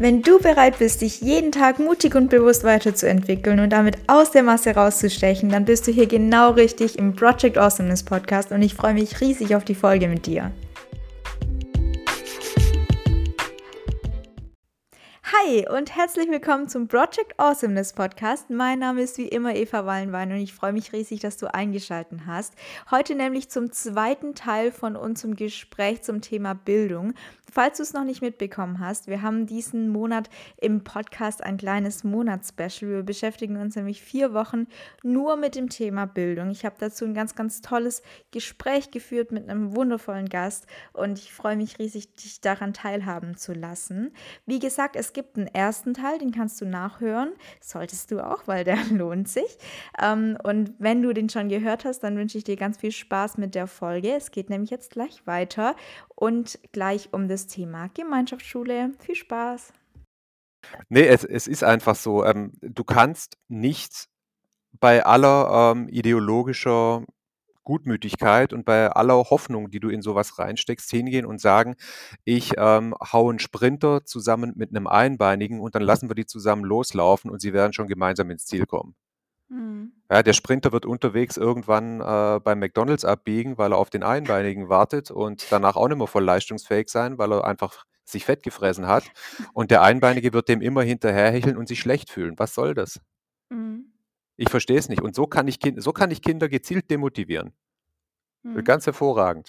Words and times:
Wenn 0.00 0.22
du 0.22 0.38
bereit 0.38 0.78
bist, 0.78 1.00
dich 1.00 1.22
jeden 1.22 1.50
Tag 1.50 1.80
mutig 1.80 2.14
und 2.14 2.30
bewusst 2.30 2.62
weiterzuentwickeln 2.62 3.58
und 3.58 3.70
damit 3.70 3.98
aus 4.06 4.30
der 4.30 4.44
Masse 4.44 4.70
rauszustechen, 4.70 5.48
dann 5.48 5.64
bist 5.64 5.88
du 5.88 5.90
hier 5.90 6.06
genau 6.06 6.52
richtig 6.52 6.96
im 6.96 7.16
Project 7.16 7.58
Awesomeness 7.58 8.04
Podcast 8.04 8.52
und 8.52 8.62
ich 8.62 8.74
freue 8.74 8.94
mich 8.94 9.20
riesig 9.20 9.56
auf 9.56 9.64
die 9.64 9.74
Folge 9.74 10.06
mit 10.06 10.26
dir. 10.26 10.52
Hi 15.44 15.68
und 15.68 15.94
herzlich 15.94 16.28
willkommen 16.30 16.68
zum 16.68 16.88
Project 16.88 17.34
Awesomeness 17.36 17.92
Podcast. 17.92 18.50
Mein 18.50 18.78
Name 18.78 19.02
ist 19.02 19.18
wie 19.18 19.28
immer 19.28 19.54
Eva 19.54 19.84
Wallenwein 19.84 20.32
und 20.32 20.38
ich 20.38 20.54
freue 20.54 20.72
mich 20.72 20.92
riesig, 20.92 21.20
dass 21.20 21.36
du 21.36 21.52
eingeschaltet 21.52 22.20
hast. 22.26 22.54
Heute 22.90 23.14
nämlich 23.14 23.50
zum 23.50 23.70
zweiten 23.70 24.34
Teil 24.34 24.72
von 24.72 24.96
unserem 24.96 25.36
Gespräch 25.36 26.02
zum 26.02 26.22
Thema 26.22 26.54
Bildung. 26.54 27.14
Falls 27.50 27.78
du 27.78 27.82
es 27.82 27.94
noch 27.94 28.04
nicht 28.04 28.20
mitbekommen 28.20 28.78
hast, 28.78 29.06
wir 29.06 29.22
haben 29.22 29.46
diesen 29.46 29.88
Monat 29.88 30.28
im 30.58 30.84
Podcast 30.84 31.42
ein 31.42 31.56
kleines 31.56 32.04
Monatsspecial. 32.04 32.90
Wir 32.90 33.02
beschäftigen 33.02 33.56
uns 33.56 33.74
nämlich 33.74 34.02
vier 34.02 34.34
Wochen 34.34 34.66
nur 35.02 35.36
mit 35.36 35.54
dem 35.54 35.70
Thema 35.70 36.06
Bildung. 36.06 36.50
Ich 36.50 36.66
habe 36.66 36.76
dazu 36.78 37.06
ein 37.06 37.14
ganz, 37.14 37.34
ganz 37.34 37.62
tolles 37.62 38.02
Gespräch 38.32 38.90
geführt 38.90 39.32
mit 39.32 39.48
einem 39.48 39.74
wundervollen 39.74 40.28
Gast 40.28 40.66
und 40.92 41.18
ich 41.18 41.32
freue 41.32 41.56
mich 41.56 41.78
riesig, 41.78 42.14
dich 42.16 42.40
daran 42.42 42.74
teilhaben 42.74 43.36
zu 43.36 43.54
lassen. 43.54 44.12
Wie 44.44 44.58
gesagt, 44.58 44.94
es 44.94 45.14
gibt 45.14 45.27
einen 45.36 45.46
ersten 45.48 45.94
Teil, 45.94 46.18
den 46.18 46.32
kannst 46.32 46.60
du 46.60 46.64
nachhören. 46.64 47.32
Solltest 47.60 48.10
du 48.10 48.20
auch, 48.20 48.46
weil 48.46 48.64
der 48.64 48.76
lohnt 48.90 49.28
sich. 49.28 49.58
Ähm, 50.00 50.38
und 50.42 50.72
wenn 50.78 51.02
du 51.02 51.12
den 51.12 51.28
schon 51.28 51.48
gehört 51.48 51.84
hast, 51.84 52.00
dann 52.00 52.16
wünsche 52.16 52.38
ich 52.38 52.44
dir 52.44 52.56
ganz 52.56 52.78
viel 52.78 52.92
Spaß 52.92 53.38
mit 53.38 53.54
der 53.54 53.66
Folge. 53.66 54.14
Es 54.14 54.30
geht 54.30 54.50
nämlich 54.50 54.70
jetzt 54.70 54.90
gleich 54.90 55.26
weiter 55.26 55.76
und 56.14 56.58
gleich 56.72 57.12
um 57.12 57.28
das 57.28 57.46
Thema 57.46 57.88
Gemeinschaftsschule. 57.94 58.92
Viel 58.98 59.14
Spaß! 59.14 59.72
Nee, 60.88 61.06
es, 61.06 61.24
es 61.24 61.46
ist 61.46 61.64
einfach 61.64 61.94
so, 61.94 62.24
ähm, 62.24 62.52
du 62.60 62.84
kannst 62.84 63.38
nicht 63.48 64.08
bei 64.80 65.04
aller 65.04 65.72
ähm, 65.72 65.88
ideologischer 65.88 67.04
Gutmütigkeit 67.68 68.54
und 68.54 68.64
bei 68.64 68.90
aller 68.90 69.14
Hoffnung, 69.28 69.68
die 69.68 69.78
du 69.78 69.90
in 69.90 70.00
sowas 70.00 70.38
reinsteckst, 70.38 70.90
hingehen 70.90 71.26
und 71.26 71.38
sagen, 71.38 71.76
ich 72.24 72.54
ähm, 72.56 72.94
hau 73.12 73.28
einen 73.28 73.40
Sprinter 73.40 74.06
zusammen 74.06 74.54
mit 74.56 74.70
einem 74.70 74.86
Einbeinigen 74.86 75.60
und 75.60 75.74
dann 75.74 75.82
lassen 75.82 76.08
wir 76.08 76.14
die 76.14 76.24
zusammen 76.24 76.64
loslaufen 76.64 77.30
und 77.30 77.42
sie 77.42 77.52
werden 77.52 77.74
schon 77.74 77.86
gemeinsam 77.86 78.30
ins 78.30 78.46
Ziel 78.46 78.64
kommen. 78.64 78.94
Mhm. 79.50 79.92
Ja, 80.10 80.22
der 80.22 80.32
Sprinter 80.32 80.72
wird 80.72 80.86
unterwegs 80.86 81.36
irgendwann 81.36 82.00
äh, 82.00 82.40
beim 82.42 82.58
McDonalds 82.58 83.04
abbiegen, 83.04 83.58
weil 83.58 83.72
er 83.72 83.78
auf 83.78 83.90
den 83.90 84.02
Einbeinigen 84.02 84.70
wartet 84.70 85.10
und 85.10 85.46
danach 85.50 85.76
auch 85.76 85.88
nicht 85.88 85.98
mehr 85.98 86.06
voll 86.06 86.24
leistungsfähig 86.24 86.88
sein, 86.88 87.18
weil 87.18 87.32
er 87.32 87.44
einfach 87.44 87.84
sich 88.06 88.24
fett 88.24 88.42
gefressen 88.42 88.86
hat. 88.86 89.04
Und 89.52 89.70
der 89.70 89.82
Einbeinige 89.82 90.32
wird 90.32 90.48
dem 90.48 90.62
immer 90.62 90.82
hinterherhecheln 90.82 91.58
und 91.58 91.68
sich 91.68 91.80
schlecht 91.80 92.10
fühlen. 92.10 92.38
Was 92.38 92.54
soll 92.54 92.72
das? 92.72 92.98
Ich 94.38 94.48
verstehe 94.50 94.78
es 94.78 94.88
nicht. 94.88 95.02
Und 95.02 95.14
so 95.14 95.26
kann 95.26 95.48
ich, 95.48 95.58
so 95.76 95.92
kann 95.92 96.10
ich 96.12 96.22
Kinder 96.22 96.48
gezielt 96.48 96.90
demotivieren. 96.90 97.52
Mhm. 98.44 98.64
Ganz 98.64 98.86
hervorragend. 98.86 99.48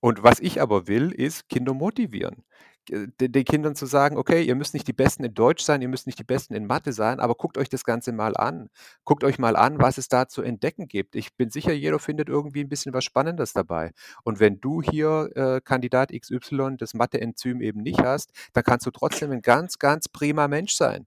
Und 0.00 0.22
was 0.22 0.40
ich 0.40 0.60
aber 0.60 0.88
will, 0.88 1.12
ist 1.12 1.48
Kinder 1.48 1.74
motivieren. 1.74 2.44
Den 2.88 3.44
Kindern 3.44 3.76
zu 3.76 3.86
sagen, 3.86 4.16
okay, 4.16 4.42
ihr 4.42 4.56
müsst 4.56 4.74
nicht 4.74 4.88
die 4.88 4.92
Besten 4.92 5.22
in 5.22 5.34
Deutsch 5.34 5.62
sein, 5.62 5.82
ihr 5.82 5.88
müsst 5.88 6.06
nicht 6.06 6.18
die 6.18 6.24
Besten 6.24 6.54
in 6.54 6.66
Mathe 6.66 6.92
sein, 6.92 7.20
aber 7.20 7.36
guckt 7.36 7.56
euch 7.56 7.68
das 7.68 7.84
Ganze 7.84 8.10
mal 8.10 8.36
an. 8.36 8.70
Guckt 9.04 9.22
euch 9.22 9.38
mal 9.38 9.54
an, 9.54 9.78
was 9.78 9.98
es 9.98 10.08
da 10.08 10.26
zu 10.26 10.42
entdecken 10.42 10.88
gibt. 10.88 11.14
Ich 11.14 11.36
bin 11.36 11.50
sicher, 11.50 11.72
jeder 11.72 12.00
findet 12.00 12.28
irgendwie 12.28 12.60
ein 12.60 12.68
bisschen 12.68 12.92
was 12.92 13.04
Spannendes 13.04 13.52
dabei. 13.52 13.92
Und 14.24 14.40
wenn 14.40 14.60
du 14.60 14.82
hier 14.82 15.30
äh, 15.36 15.60
Kandidat 15.60 16.10
XY 16.10 16.76
das 16.78 16.94
Mathe-Enzym 16.94 17.60
eben 17.60 17.82
nicht 17.82 18.00
hast, 18.02 18.32
dann 18.54 18.64
kannst 18.64 18.86
du 18.86 18.90
trotzdem 18.90 19.30
ein 19.30 19.42
ganz, 19.42 19.78
ganz 19.78 20.08
prima 20.08 20.48
Mensch 20.48 20.74
sein. 20.74 21.06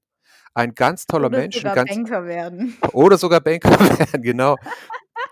Ein 0.56 0.74
ganz 0.74 1.06
toller 1.06 1.28
oder 1.28 1.38
Mensch. 1.38 1.58
Sogar 1.58 1.76
ganz, 1.76 1.90
Banker 1.94 2.26
werden. 2.26 2.78
Oder 2.94 3.18
sogar 3.18 3.42
Banker 3.42 3.70
werden, 4.00 4.22
genau. 4.22 4.56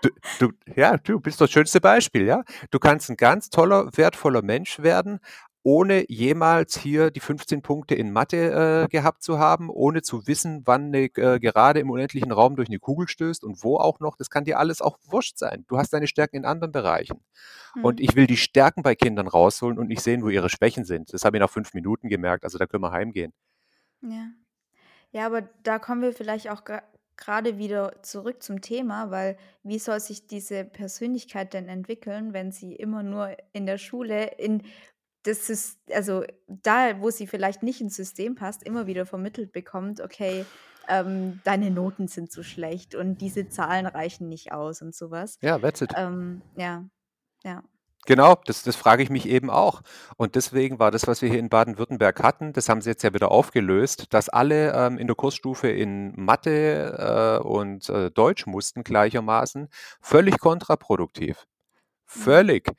Du, 0.02 0.10
du, 0.38 0.52
ja, 0.76 0.98
du 0.98 1.18
bist 1.18 1.40
das 1.40 1.50
schönste 1.50 1.80
Beispiel, 1.80 2.26
ja. 2.26 2.44
Du 2.70 2.78
kannst 2.78 3.08
ein 3.08 3.16
ganz 3.16 3.48
toller, 3.48 3.88
wertvoller 3.96 4.42
Mensch 4.42 4.80
werden, 4.80 5.20
ohne 5.62 6.04
jemals 6.10 6.76
hier 6.76 7.10
die 7.10 7.20
15 7.20 7.62
Punkte 7.62 7.94
in 7.94 8.12
Mathe 8.12 8.84
äh, 8.84 8.88
gehabt 8.88 9.22
zu 9.22 9.38
haben, 9.38 9.70
ohne 9.70 10.02
zu 10.02 10.26
wissen, 10.26 10.60
wann 10.66 10.88
eine 10.88 11.04
äh, 11.16 11.40
Gerade 11.40 11.80
im 11.80 11.88
unendlichen 11.88 12.30
Raum 12.30 12.54
durch 12.54 12.68
eine 12.68 12.78
Kugel 12.78 13.08
stößt 13.08 13.44
und 13.44 13.64
wo 13.64 13.78
auch 13.78 14.00
noch. 14.00 14.16
Das 14.16 14.28
kann 14.28 14.44
dir 14.44 14.58
alles 14.58 14.82
auch 14.82 14.98
wurscht 15.08 15.38
sein. 15.38 15.64
Du 15.68 15.78
hast 15.78 15.94
deine 15.94 16.06
Stärken 16.06 16.36
in 16.36 16.44
anderen 16.44 16.72
Bereichen. 16.72 17.24
Mhm. 17.74 17.84
Und 17.84 18.00
ich 18.00 18.14
will 18.14 18.26
die 18.26 18.36
Stärken 18.36 18.82
bei 18.82 18.94
Kindern 18.94 19.26
rausholen 19.26 19.78
und 19.78 19.88
nicht 19.88 20.02
sehen, 20.02 20.22
wo 20.22 20.28
ihre 20.28 20.50
Schwächen 20.50 20.84
sind. 20.84 21.14
Das 21.14 21.24
habe 21.24 21.38
ich 21.38 21.40
nach 21.40 21.48
fünf 21.48 21.72
Minuten 21.72 22.10
gemerkt. 22.10 22.44
Also 22.44 22.58
da 22.58 22.66
können 22.66 22.82
wir 22.82 22.92
heimgehen. 22.92 23.32
Ja. 24.02 24.26
Ja, 25.14 25.26
aber 25.26 25.42
da 25.62 25.78
kommen 25.78 26.02
wir 26.02 26.12
vielleicht 26.12 26.50
auch 26.50 26.64
gerade 27.16 27.56
wieder 27.56 28.02
zurück 28.02 28.42
zum 28.42 28.60
Thema, 28.60 29.12
weil 29.12 29.36
wie 29.62 29.78
soll 29.78 30.00
sich 30.00 30.26
diese 30.26 30.64
Persönlichkeit 30.64 31.54
denn 31.54 31.68
entwickeln, 31.68 32.32
wenn 32.32 32.50
sie 32.50 32.74
immer 32.74 33.04
nur 33.04 33.36
in 33.52 33.64
der 33.64 33.78
Schule 33.78 34.26
in 34.38 34.62
das 35.22 35.48
ist, 35.48 35.78
also 35.90 36.22
da, 36.48 37.00
wo 37.00 37.10
sie 37.10 37.26
vielleicht 37.26 37.62
nicht 37.62 37.80
ins 37.80 37.96
System 37.96 38.34
passt, 38.34 38.62
immer 38.62 38.86
wieder 38.86 39.06
vermittelt 39.06 39.52
bekommt, 39.52 40.02
okay, 40.02 40.44
ähm, 40.86 41.40
deine 41.44 41.70
Noten 41.70 42.08
sind 42.08 42.30
zu 42.30 42.42
schlecht 42.42 42.94
und 42.94 43.22
diese 43.22 43.48
Zahlen 43.48 43.86
reichen 43.86 44.28
nicht 44.28 44.52
aus 44.52 44.82
und 44.82 44.94
sowas. 44.94 45.38
Ja, 45.40 45.58
that's 45.58 45.80
it. 45.80 45.92
Ähm, 45.96 46.42
ja, 46.56 46.84
ja. 47.42 47.62
Genau, 48.06 48.36
das, 48.44 48.62
das 48.62 48.76
frage 48.76 49.02
ich 49.02 49.10
mich 49.10 49.26
eben 49.26 49.48
auch. 49.50 49.80
Und 50.16 50.34
deswegen 50.34 50.78
war 50.78 50.90
das, 50.90 51.06
was 51.06 51.22
wir 51.22 51.30
hier 51.30 51.38
in 51.38 51.48
Baden-Württemberg 51.48 52.22
hatten, 52.22 52.52
das 52.52 52.68
haben 52.68 52.82
sie 52.82 52.90
jetzt 52.90 53.02
ja 53.02 53.14
wieder 53.14 53.30
aufgelöst, 53.30 54.12
dass 54.12 54.28
alle 54.28 54.72
ähm, 54.74 54.98
in 54.98 55.06
der 55.06 55.16
Kursstufe 55.16 55.68
in 55.68 56.12
Mathe 56.16 57.40
äh, 57.42 57.46
und 57.46 57.88
äh, 57.88 58.10
Deutsch 58.10 58.46
mussten 58.46 58.84
gleichermaßen, 58.84 59.68
völlig 60.02 60.38
kontraproduktiv. 60.38 61.46
Mhm. 61.46 62.20
Völlig. 62.22 62.70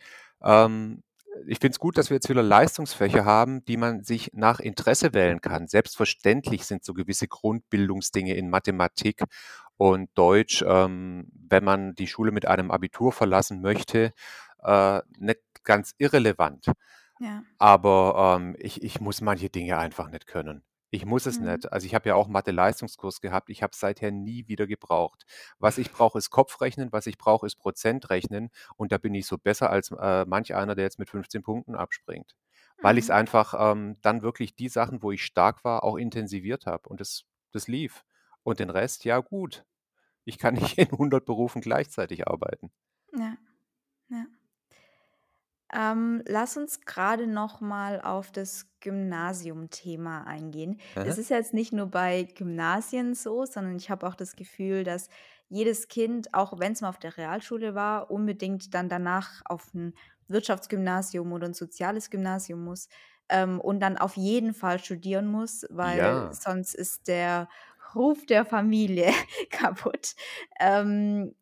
Ähm, 0.43 1.01
ich 1.47 1.59
finde 1.59 1.73
es 1.73 1.79
gut, 1.79 1.97
dass 1.97 2.09
wir 2.09 2.15
jetzt 2.15 2.29
wieder 2.29 2.43
Leistungsfächer 2.43 3.25
haben, 3.25 3.65
die 3.65 3.77
man 3.77 4.03
sich 4.03 4.31
nach 4.33 4.59
Interesse 4.59 5.13
wählen 5.13 5.41
kann. 5.41 5.67
Selbstverständlich 5.67 6.65
sind 6.65 6.85
so 6.85 6.93
gewisse 6.93 7.27
Grundbildungsdinge 7.27 8.35
in 8.35 8.49
Mathematik 8.49 9.23
und 9.77 10.09
Deutsch, 10.15 10.63
ähm, 10.65 11.27
wenn 11.49 11.63
man 11.63 11.95
die 11.95 12.07
Schule 12.07 12.31
mit 12.31 12.47
einem 12.47 12.71
Abitur 12.71 13.11
verlassen 13.11 13.61
möchte, 13.61 14.13
äh, 14.65 15.01
nicht 15.17 15.41
ganz 15.63 15.93
irrelevant. 15.97 16.67
Ja. 17.19 17.43
Aber 17.57 18.37
ähm, 18.39 18.55
ich, 18.59 18.83
ich 18.83 18.99
muss 18.99 19.21
manche 19.21 19.49
Dinge 19.49 19.77
einfach 19.77 20.09
nicht 20.09 20.27
können. 20.27 20.63
Ich 20.91 21.05
muss 21.05 21.25
es 21.25 21.39
Mhm. 21.39 21.45
nicht. 21.45 21.71
Also 21.73 21.85
ich 21.85 21.95
habe 21.95 22.09
ja 22.09 22.15
auch 22.15 22.27
Mathe-Leistungskurs 22.27 23.19
gehabt. 23.19 23.49
Ich 23.49 23.63
habe 23.63 23.71
es 23.73 23.79
seither 23.79 24.11
nie 24.11 24.47
wieder 24.47 24.67
gebraucht. 24.67 25.25
Was 25.59 25.77
ich 25.77 25.91
brauche, 25.91 26.17
ist 26.17 26.29
Kopfrechnen, 26.29 26.91
was 26.91 27.07
ich 27.07 27.17
brauche, 27.17 27.45
ist 27.45 27.57
Prozentrechnen. 27.57 28.49
Und 28.77 28.91
da 28.91 28.97
bin 28.97 29.13
ich 29.13 29.25
so 29.27 29.37
besser 29.37 29.69
als 29.69 29.91
äh, 29.91 30.25
manch 30.25 30.55
einer, 30.55 30.75
der 30.75 30.85
jetzt 30.85 30.99
mit 30.99 31.09
15 31.09 31.43
Punkten 31.43 31.75
abspringt. 31.75 32.35
Weil 32.81 32.97
ich 32.97 33.05
es 33.05 33.09
mhm. 33.09 33.15
einfach 33.15 33.53
ähm, 33.57 33.97
dann 34.01 34.21
wirklich 34.21 34.55
die 34.55 34.69
Sachen, 34.69 35.01
wo 35.01 35.11
ich 35.11 35.23
stark 35.25 35.63
war, 35.63 35.83
auch 35.83 35.97
intensiviert 35.97 36.65
habe. 36.65 36.87
Und 36.89 37.01
das, 37.01 37.23
das 37.51 37.67
lief. 37.67 38.05
Und 38.43 38.59
den 38.59 38.69
Rest, 38.69 39.05
ja 39.05 39.19
gut. 39.19 39.65
Ich 40.23 40.37
kann 40.37 40.53
nicht 40.55 40.77
in 40.77 40.91
100 40.91 41.25
Berufen 41.25 41.61
gleichzeitig 41.61 42.27
arbeiten. 42.27 42.71
Ja. 43.17 43.37
Ähm, 45.77 46.23
lass 46.25 46.55
uns 46.57 46.81
gerade 46.81 47.27
noch 47.27 47.59
mal 47.59 47.99
auf 48.01 48.31
das 48.31 48.67
Gymnasium-Thema 48.79 50.25
eingehen. 50.25 50.79
Es 51.01 51.17
ist 51.17 51.29
jetzt 51.29 51.53
nicht 51.53 51.73
nur 51.73 51.87
bei 51.87 52.23
Gymnasien 52.23 53.13
so, 53.13 53.45
sondern 53.45 53.75
ich 53.75 53.89
habe 53.89 54.07
auch 54.07 54.15
das 54.15 54.35
Gefühl, 54.37 54.83
dass 54.85 55.09
jedes 55.49 55.87
Kind, 55.89 56.33
auch 56.33 56.59
wenn 56.59 56.71
es 56.73 56.81
mal 56.81 56.89
auf 56.89 56.99
der 56.99 57.17
Realschule 57.17 57.75
war, 57.75 58.09
unbedingt 58.09 58.73
dann 58.73 58.87
danach 58.89 59.41
auf 59.45 59.73
ein 59.73 59.93
Wirtschaftsgymnasium 60.27 61.31
oder 61.33 61.47
ein 61.47 61.53
soziales 61.53 62.09
Gymnasium 62.09 62.63
muss 62.63 62.87
ähm, 63.29 63.59
und 63.59 63.79
dann 63.81 63.97
auf 63.97 64.15
jeden 64.15 64.53
Fall 64.53 64.79
studieren 64.79 65.27
muss, 65.27 65.65
weil 65.69 66.25
Ja. 66.25 66.31
sonst 66.31 66.73
ist 66.73 67.07
der 67.07 67.49
Ruf 67.93 68.25
der 68.25 68.45
Familie 68.45 69.11
kaputt. 69.51 70.15
Ähm, 70.59 71.35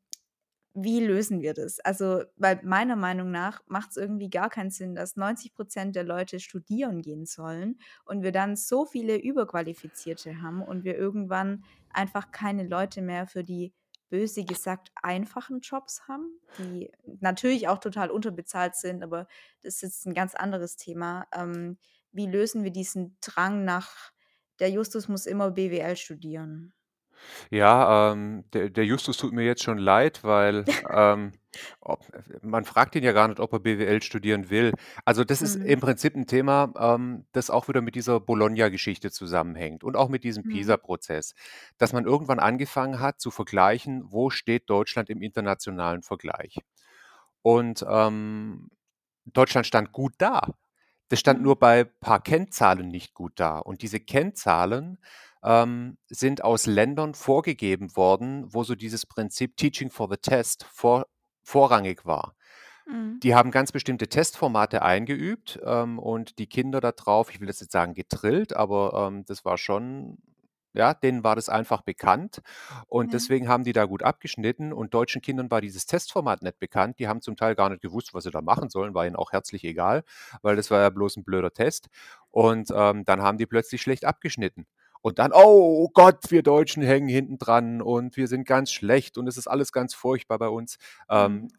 wie 0.75 0.99
lösen 1.05 1.41
wir 1.41 1.53
das? 1.53 1.79
Also, 1.79 2.23
weil 2.35 2.59
meiner 2.63 2.95
Meinung 2.95 3.29
nach 3.29 3.61
macht 3.67 3.91
es 3.91 3.97
irgendwie 3.97 4.29
gar 4.29 4.49
keinen 4.49 4.71
Sinn, 4.71 4.95
dass 4.95 5.15
90 5.15 5.53
Prozent 5.53 5.95
der 5.95 6.03
Leute 6.03 6.39
studieren 6.39 7.01
gehen 7.01 7.25
sollen 7.25 7.77
und 8.05 8.23
wir 8.23 8.31
dann 8.31 8.55
so 8.55 8.85
viele 8.85 9.17
Überqualifizierte 9.17 10.41
haben 10.41 10.63
und 10.63 10.83
wir 10.83 10.97
irgendwann 10.97 11.63
einfach 11.91 12.31
keine 12.31 12.63
Leute 12.67 13.01
mehr 13.01 13.27
für 13.27 13.43
die 13.43 13.73
böse 14.09 14.45
gesagt 14.45 14.91
einfachen 15.01 15.61
Jobs 15.61 16.07
haben, 16.07 16.39
die 16.59 16.91
natürlich 17.19 17.67
auch 17.67 17.79
total 17.79 18.11
unterbezahlt 18.11 18.75
sind, 18.75 19.03
aber 19.03 19.27
das 19.61 19.75
ist 19.75 19.81
jetzt 19.81 20.05
ein 20.05 20.13
ganz 20.13 20.35
anderes 20.35 20.75
Thema. 20.75 21.25
Ähm, 21.33 21.77
wie 22.11 22.27
lösen 22.27 22.63
wir 22.63 22.71
diesen 22.71 23.17
Drang 23.21 23.63
nach, 23.63 24.11
der 24.59 24.69
Justus 24.69 25.07
muss 25.07 25.25
immer 25.25 25.51
BWL 25.51 25.95
studieren? 25.95 26.73
Ja, 27.51 28.11
ähm, 28.13 28.45
der 28.53 28.69
der 28.69 28.85
Justus 28.85 29.17
tut 29.17 29.33
mir 29.33 29.43
jetzt 29.45 29.63
schon 29.63 29.77
leid, 29.77 30.23
weil, 30.23 30.67
ähm, 30.89 31.33
ob 31.81 32.05
man 32.41 32.65
fragt 32.65 32.95
ihn 32.95 33.03
ja 33.03 33.11
gar 33.11 33.27
nicht, 33.27 33.39
ob 33.39 33.53
er 33.53 33.59
BWL 33.59 34.01
studieren 34.01 34.49
will. 34.49 34.73
Also, 35.05 35.23
das 35.23 35.41
ist 35.41 35.55
Mhm. 35.55 35.63
im 35.63 35.79
Prinzip 35.79 36.15
'n 36.15 36.25
Thema, 36.27 36.73
ähm, 36.77 37.25
das 37.31 37.49
auch 37.49 37.67
wieder 37.67 37.81
mit 37.81 37.95
dieser 37.95 38.19
Bologna-Geschichte 38.19 39.11
zusammenhängt 39.11 39.83
und 39.83 39.95
auch 39.95 40.09
mit 40.09 40.23
diesem 40.23 40.45
Mhm. 40.45 40.63
PISA-Prozess, 40.63 41.33
dass 41.77 41.93
man 41.93 42.05
irgendwann 42.05 42.39
angefangen 42.39 42.99
hat 42.99 43.19
zu 43.21 43.31
vergleichen, 43.31 44.03
wo 44.11 44.29
steht 44.29 44.69
Deutschland 44.69 45.09
im 45.09 45.21
internationalen 45.21 46.01
Vergleich? 46.03 46.57
Und, 47.41 47.85
ähm, 47.87 48.69
Deutschland 49.25 49.67
stand 49.67 49.91
gut 49.93 50.13
da. 50.19 50.49
Das 51.09 51.19
stand 51.19 51.41
Mhm. 51.41 51.43
nur 51.43 51.59
bei 51.59 51.83
paar 51.85 52.21
Kennzahlen 52.23 52.89
nicht 52.89 53.13
gut 53.13 53.33
da. 53.37 53.59
Und 53.59 53.81
diese 53.83 53.99
Kennzahlen, 53.99 54.99
ähm, 55.43 55.97
sind 56.09 56.43
aus 56.43 56.65
Ländern 56.67 57.13
vorgegeben 57.15 57.95
worden, 57.95 58.45
wo 58.53 58.63
so 58.63 58.75
dieses 58.75 59.05
Prinzip 59.05 59.57
Teaching 59.57 59.89
for 59.91 60.09
the 60.11 60.17
Test 60.17 60.65
vor 60.71 61.07
vorrangig 61.43 62.05
war. 62.05 62.35
Mhm. 62.87 63.23
Die 63.23 63.35
haben 63.35 63.51
ganz 63.51 63.71
bestimmte 63.71 64.07
Testformate 64.09 64.81
eingeübt, 64.83 65.59
ähm, 65.65 65.99
und 65.99 66.39
die 66.39 66.47
Kinder 66.47 66.81
da 66.81 66.91
drauf 66.93 67.31
ich 67.31 67.39
will 67.41 67.47
jetzt 67.49 67.61
nicht 67.61 67.71
sagen 67.71 67.93
gedrillt, 67.95 68.55
aber, 68.55 69.07
ähm, 69.09 69.25
das 69.25 69.45
war 69.45 69.57
schon 69.57 70.17
ja, 70.75 70.93
denen 70.95 71.23
war 71.23 71.35
das 71.35 71.49
einfach 71.49 71.81
bekannt 71.83 72.41
und 72.87 73.13
Ja. 73.13 73.13
deswegen 73.13 73.47
haben 73.49 73.63
die 73.63 73.73
da 73.73 73.85
gut 73.85 74.03
abgeschnitten 74.03 74.73
und 74.73 74.93
deutschen 74.95 75.21
Kindern 75.21 75.51
war 75.51 75.61
dieses 75.61 75.85
Testformat 75.87 76.41
nicht 76.43 76.59
bekannt. 76.59 76.99
Die 76.99 77.07
haben 77.07 77.21
zum 77.21 77.35
Teil 77.37 77.55
gar 77.55 77.69
nicht 77.69 77.81
gewusst, 77.83 78.13
was 78.15 78.23
sie 78.25 78.31
da 78.31 78.41
machen 78.41 78.69
sollen, 78.71 78.93
war 78.95 79.05
ihnen 79.07 79.15
auch 79.17 79.31
herzlich 79.33 79.63
egal, 79.65 80.03
weil 80.43 80.55
das 80.57 80.71
war 80.71 80.81
ja 80.81 80.89
bloß 80.89 81.17
'n 81.17 81.23
blöder 81.25 81.51
Test. 81.53 81.89
Und, 82.31 82.71
ähm, 82.75 83.05
dann 83.05 83.21
haben 83.23 83.37
die 83.39 83.45
plötzlich 83.47 83.81
schlecht 83.83 84.05
abgeschnitten. 84.05 84.65
Und 85.03 85.19
dann: 85.19 85.31
„Oh 85.35 85.89
Gott, 85.93 86.31
wir 86.31 86.43
Deutschen 86.43 86.83
hängen 86.83 87.09
hinten 87.09 87.37
dran 87.39 87.81
und 87.83 88.17
wir 88.17 88.27
sind 88.27 88.47
ganz 88.47 88.71
schlecht 88.71 89.17
und 89.19 89.27
es 89.27 89.37
ist 89.37 89.47
alles 89.47 89.71
ganz 89.73 89.93
furchtbar 89.95 90.39
bei 90.39 90.49
uns.“ 90.49 90.77
Ähm, 91.09 91.33
Mhm. 91.33 91.49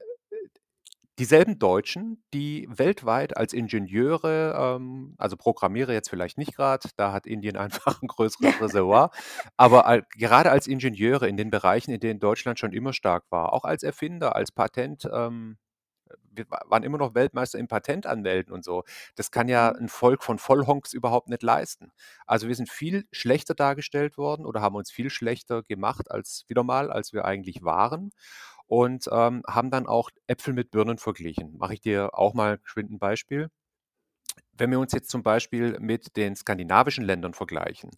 dieselben 1.19 1.58
Deutschen, 1.61 2.25
die 2.35 2.67
weltweit 2.70 3.37
als 3.37 3.52
Ingenieure, 3.52 4.55
ähm 4.76 5.14
also 5.19 5.37
Programmierer 5.37 5.93
jetzt 5.93 6.11
vielleicht 6.11 6.38
nicht 6.38 6.56
grad, 6.56 6.91
da 6.96 7.12
hat 7.12 7.26
Indien 7.26 7.56
einfach 7.96 8.02
'n 8.02 8.08
größeres 8.08 8.61
Reservoir, 8.61 9.11
aber 9.56 9.87
al 9.87 10.05
gerade 10.19 10.50
als 10.50 10.67
Ingenieure 10.67 11.29
in 11.29 11.37
den 11.37 11.50
Bereichen, 11.50 11.93
in 11.93 12.00
denen 12.00 12.19
Deutschland 12.20 12.58
schon 12.58 12.73
immer 12.73 12.93
stark 12.93 13.25
war, 13.31 13.52
auch 13.52 13.64
als 13.64 13.82
Erfinder, 13.85 14.35
als 14.37 14.50
Patent 14.52 15.08
ähm, 15.12 15.56
wir 16.32 16.46
wa 16.50 16.60
waren 16.68 16.82
immer 16.82 16.98
noch 16.98 17.14
Weltmeister 17.14 17.58
im 17.58 17.68
Patent 17.68 18.06
anmelden 18.06 18.52
und 18.52 18.64
so. 18.64 18.84
Das 19.16 19.30
kann 19.30 19.48
ja 19.48 19.70
Mhm. 19.70 19.78
'n 19.78 19.88
Volk 19.88 20.22
von 20.24 20.38
Vollhonks 20.38 20.92
überhaupt 20.92 21.28
nicht 21.28 21.42
leisten. 21.42 21.92
Also, 22.26 22.48
wir 22.48 22.54
sind 22.56 22.68
viel 22.70 23.06
schlechter 23.12 23.54
dargestellt 23.54 24.18
worden 24.18 24.46
oder 24.46 24.60
haben 24.62 24.76
uns 24.76 24.90
viel 24.90 25.10
schlechter 25.10 25.62
gemacht 25.62 26.10
als 26.10 26.44
wieder 26.48 26.64
mal, 26.64 26.90
als 26.92 27.12
wir 27.12 27.24
eigentlich 27.24 27.62
waren 27.64 28.10
und, 28.66 29.08
ähm, 29.12 29.42
haben 29.48 29.70
dann 29.70 29.86
auch 29.86 30.10
Äpfel 30.28 30.54
mit 30.54 30.70
Birnen 30.72 30.98
verglichen. 30.98 31.56
Mache 31.58 31.74
ich 31.74 31.80
dir 31.82 32.10
auch 32.14 32.34
mal 32.34 32.58
geschwind 32.58 32.90
'n 32.92 32.98
Beispiel. 32.98 33.50
Wenn 34.56 34.70
wir 34.70 34.78
uns 34.78 34.92
jetzt 34.92 35.10
zum 35.10 35.22
Beispiel 35.22 35.78
mit 35.80 36.16
den 36.16 36.36
skandinavischen 36.36 37.04
Ländern 37.04 37.34
vergleichen, 37.34 37.90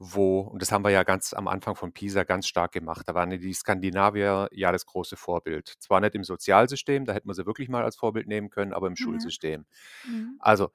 wo 0.00 0.40
und 0.40 0.62
das 0.62 0.72
haben 0.72 0.84
wir 0.84 0.90
ja 0.90 1.04
ganz 1.04 1.34
am 1.34 1.48
Anfang 1.48 1.76
von 1.76 1.92
PISA 1.92 2.24
ganz 2.24 2.48
stark 2.48 2.72
gemacht, 2.72 3.08
da 3.08 3.14
waren 3.14 3.30
die 3.30 3.54
Skandinavier 3.54 4.48
ja 4.52 4.72
das 4.72 4.86
große 4.86 5.16
Vorbild. 5.16 5.68
Zwar 5.80 6.00
nicht 6.00 6.14
im 6.16 6.24
Sozialsystem, 6.24 7.04
da 7.06 7.12
hätten 7.14 7.28
wir 7.28 7.34
sie 7.34 7.46
wirklich 7.46 7.68
mal 7.68 7.84
als 7.84 7.96
Vorbild 7.96 8.26
nehmen 8.28 8.50
können, 8.50 8.72
aber 8.74 8.88
im 8.88 8.96
Ja. 8.96 8.96
Schulsystem. 8.96 9.66
Mhm. 10.04 10.40
Also, 10.40 10.70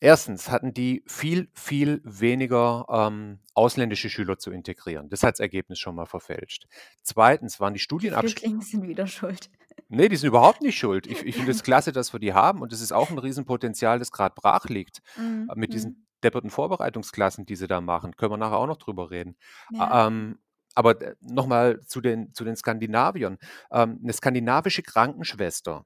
1. 0.00 0.50
hatten 0.52 0.74
die 0.74 1.04
viel, 1.08 1.50
viel 1.54 2.00
weniger, 2.04 2.86
ähm, 2.90 3.40
ausländische 3.54 4.10
Schüler 4.10 4.38
zu 4.38 4.50
integrieren. 4.52 5.08
Das 5.10 5.22
hat 5.24 5.34
das 5.36 5.40
Ergebnis 5.40 5.78
schon 5.80 5.96
mal 5.96 6.06
verfälscht. 6.06 6.66
2. 7.04 7.60
waren 7.60 7.74
die 7.74 7.80
Die 8.00 8.10
Studienabsch 8.10 8.38
Flüchtlinge 8.40 8.62
sind 8.62 8.86
wieder 8.88 9.06
schuld. 9.06 9.50
Ne, 9.90 10.08
die 10.08 10.16
sind 10.16 10.28
überhaupt 10.28 10.62
nicht 10.62 10.78
schuld. 10.78 11.06
Ich 11.06 11.22
ich 11.26 11.36
finde 11.36 11.50
es 11.50 11.62
klasse, 11.62 11.92
dass 11.92 12.12
wir 12.12 12.20
die 12.20 12.32
haben 12.32 12.62
und 12.62 12.72
das 12.72 12.80
ist 12.80 12.92
auch 12.92 13.10
'n 13.10 13.18
Riesenpotenzial, 13.18 13.98
das 13.98 14.10
grad 14.12 14.34
brach 14.34 14.66
liegt, 14.66 15.00
Mhm, 15.16 15.48
äh, 15.48 15.54
mit 15.56 15.72
diesen 15.72 15.96
mhm. 15.96 16.06
Depperten 16.24 16.50
Vorbereitungsklassen, 16.50 17.46
die 17.46 17.56
sie 17.56 17.68
da 17.68 17.80
machen. 17.80 18.16
Können 18.16 18.32
wir 18.32 18.36
nachher 18.38 18.58
auch 18.58 18.66
noch 18.66 18.78
drüber 18.78 19.10
reden. 19.10 19.36
Ja. 19.70 20.02
Ähm, 20.08 20.38
aber 20.74 20.94
d 20.94 21.14
noch 21.20 21.46
mal 21.46 21.80
zu 21.86 22.00
den 22.00 22.32
zu 22.34 22.44
den 22.44 22.56
Skandinaviern. 22.56 23.38
Ähm, 23.72 23.98
'ne 24.02 24.12
skandinavische 24.12 24.82
Krankenschwester 24.82 25.84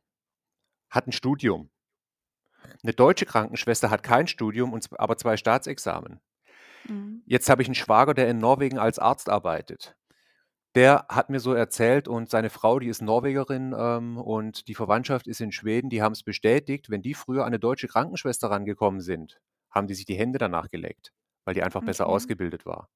hat 0.91 1.06
'n 1.09 1.12
Studium. 1.12 1.71
'Ne 2.85 2.93
deutsche 2.93 3.27
Krankenschwester 3.27 3.91
hat 3.91 4.03
kein 4.03 4.27
Studium 4.27 4.73
und 4.73 4.88
aber 4.99 5.17
2 5.17 5.37
Staatsexamen. 5.37 6.21
Mhm. 6.88 7.27
Jetzt 7.29 7.50
habe 7.50 7.61
ich 7.61 7.69
'n 7.69 7.75
Schwager, 7.75 8.15
der 8.15 8.29
in 8.31 8.38
Norwegen 8.38 8.79
als 8.79 9.00
Arzt 9.00 9.29
arbeitet. 9.29 9.97
Der 10.77 11.06
hat 11.11 11.31
mir 11.31 11.41
so 11.41 11.55
erzählt 11.55 12.09
und 12.09 12.31
seine 12.31 12.50
Frau, 12.50 12.79
die 12.81 12.88
ist 12.88 13.03
Norwegerin, 13.03 13.75
ähm, 13.79 14.19
und 14.19 14.69
die 14.69 14.75
Verwandtschaft 14.77 15.27
ist 15.29 15.41
in 15.41 15.53
Schweden, 15.53 15.91
die 15.91 16.03
haben's 16.03 16.23
bestätigt, 16.25 16.91
wenn 16.91 17.03
die 17.03 17.15
früher 17.15 17.44
an 17.47 17.53
'ne 17.53 17.59
deutsche 17.61 17.88
Krankenschwester 17.88 18.50
rangekommen 18.50 19.00
sind, 19.00 19.41
haben 19.76 19.88
die 19.88 19.94
sich 19.96 20.06
die 20.06 20.17
Hände 20.17 20.38
danach 20.40 20.70
geleckt, 20.70 21.12
weil 21.46 21.55
die 21.55 21.64
einfach 21.64 21.82
besser 21.82 22.08
Okay. 22.08 22.08
ausgebildet 22.08 22.67
war, 22.67 22.90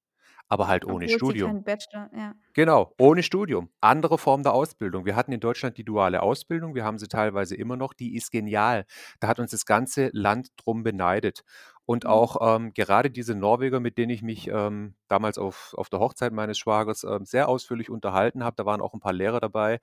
aber 0.49 0.67
halt 0.67 0.85
ohne 0.85 1.09
Obwohl 1.09 1.19
sie 1.19 1.23
Studium. 1.23 1.57
Bachelor 1.63 2.09
ja. 2.13 2.35
Genau, 2.53 2.93
ohne 2.99 3.23
Studium. 3.23 3.69
Andere 3.79 4.17
Form 4.17 4.43
der 4.43 4.53
Ausbildung. 4.53 5.05
Wir 5.05 5.15
hatten 5.15 5.31
in 5.31 5.39
Deutschland 5.39 5.77
die 5.77 5.85
duale 5.85 6.21
Ausbildung, 6.21 6.75
wir 6.75 6.83
haben 6.83 6.99
sie 6.99 7.07
teilweise 7.07 7.55
immer 7.55 7.77
noch, 7.77 7.93
die 7.93 8.15
ist 8.15 8.29
genial. 8.31 8.85
Da 9.21 9.29
hat 9.29 9.39
uns 9.39 9.51
das 9.51 9.65
ganze 9.65 10.09
Land 10.11 10.49
drum 10.57 10.83
beneidet. 10.83 11.43
Und 11.85 12.05
Mhm. 12.05 12.05
auch, 12.05 12.55
ähm, 12.57 12.73
gerade 12.73 13.09
diese 13.09 13.35
Norweger, 13.35 13.79
mit 13.79 13.97
denen 13.97 14.11
ich 14.11 14.21
mich, 14.21 14.47
ähm, 14.49 14.95
damals 15.07 15.37
auf 15.37 15.73
auf 15.77 15.89
der 15.89 15.99
Hochzeit 15.99 16.33
meines 16.33 16.57
Schwagers, 16.59 17.03
ähm, 17.05 17.25
sehr 17.25 17.47
ausführlich 17.49 17.89
unterhalten 17.89 18.43
habe, 18.43 18.55
da 18.57 18.65
waren 18.65 18.81
auch 18.81 18.93
'n 18.93 18.99
paar 18.99 19.13
Lehrer 19.13 19.39
dabei, 19.39 19.79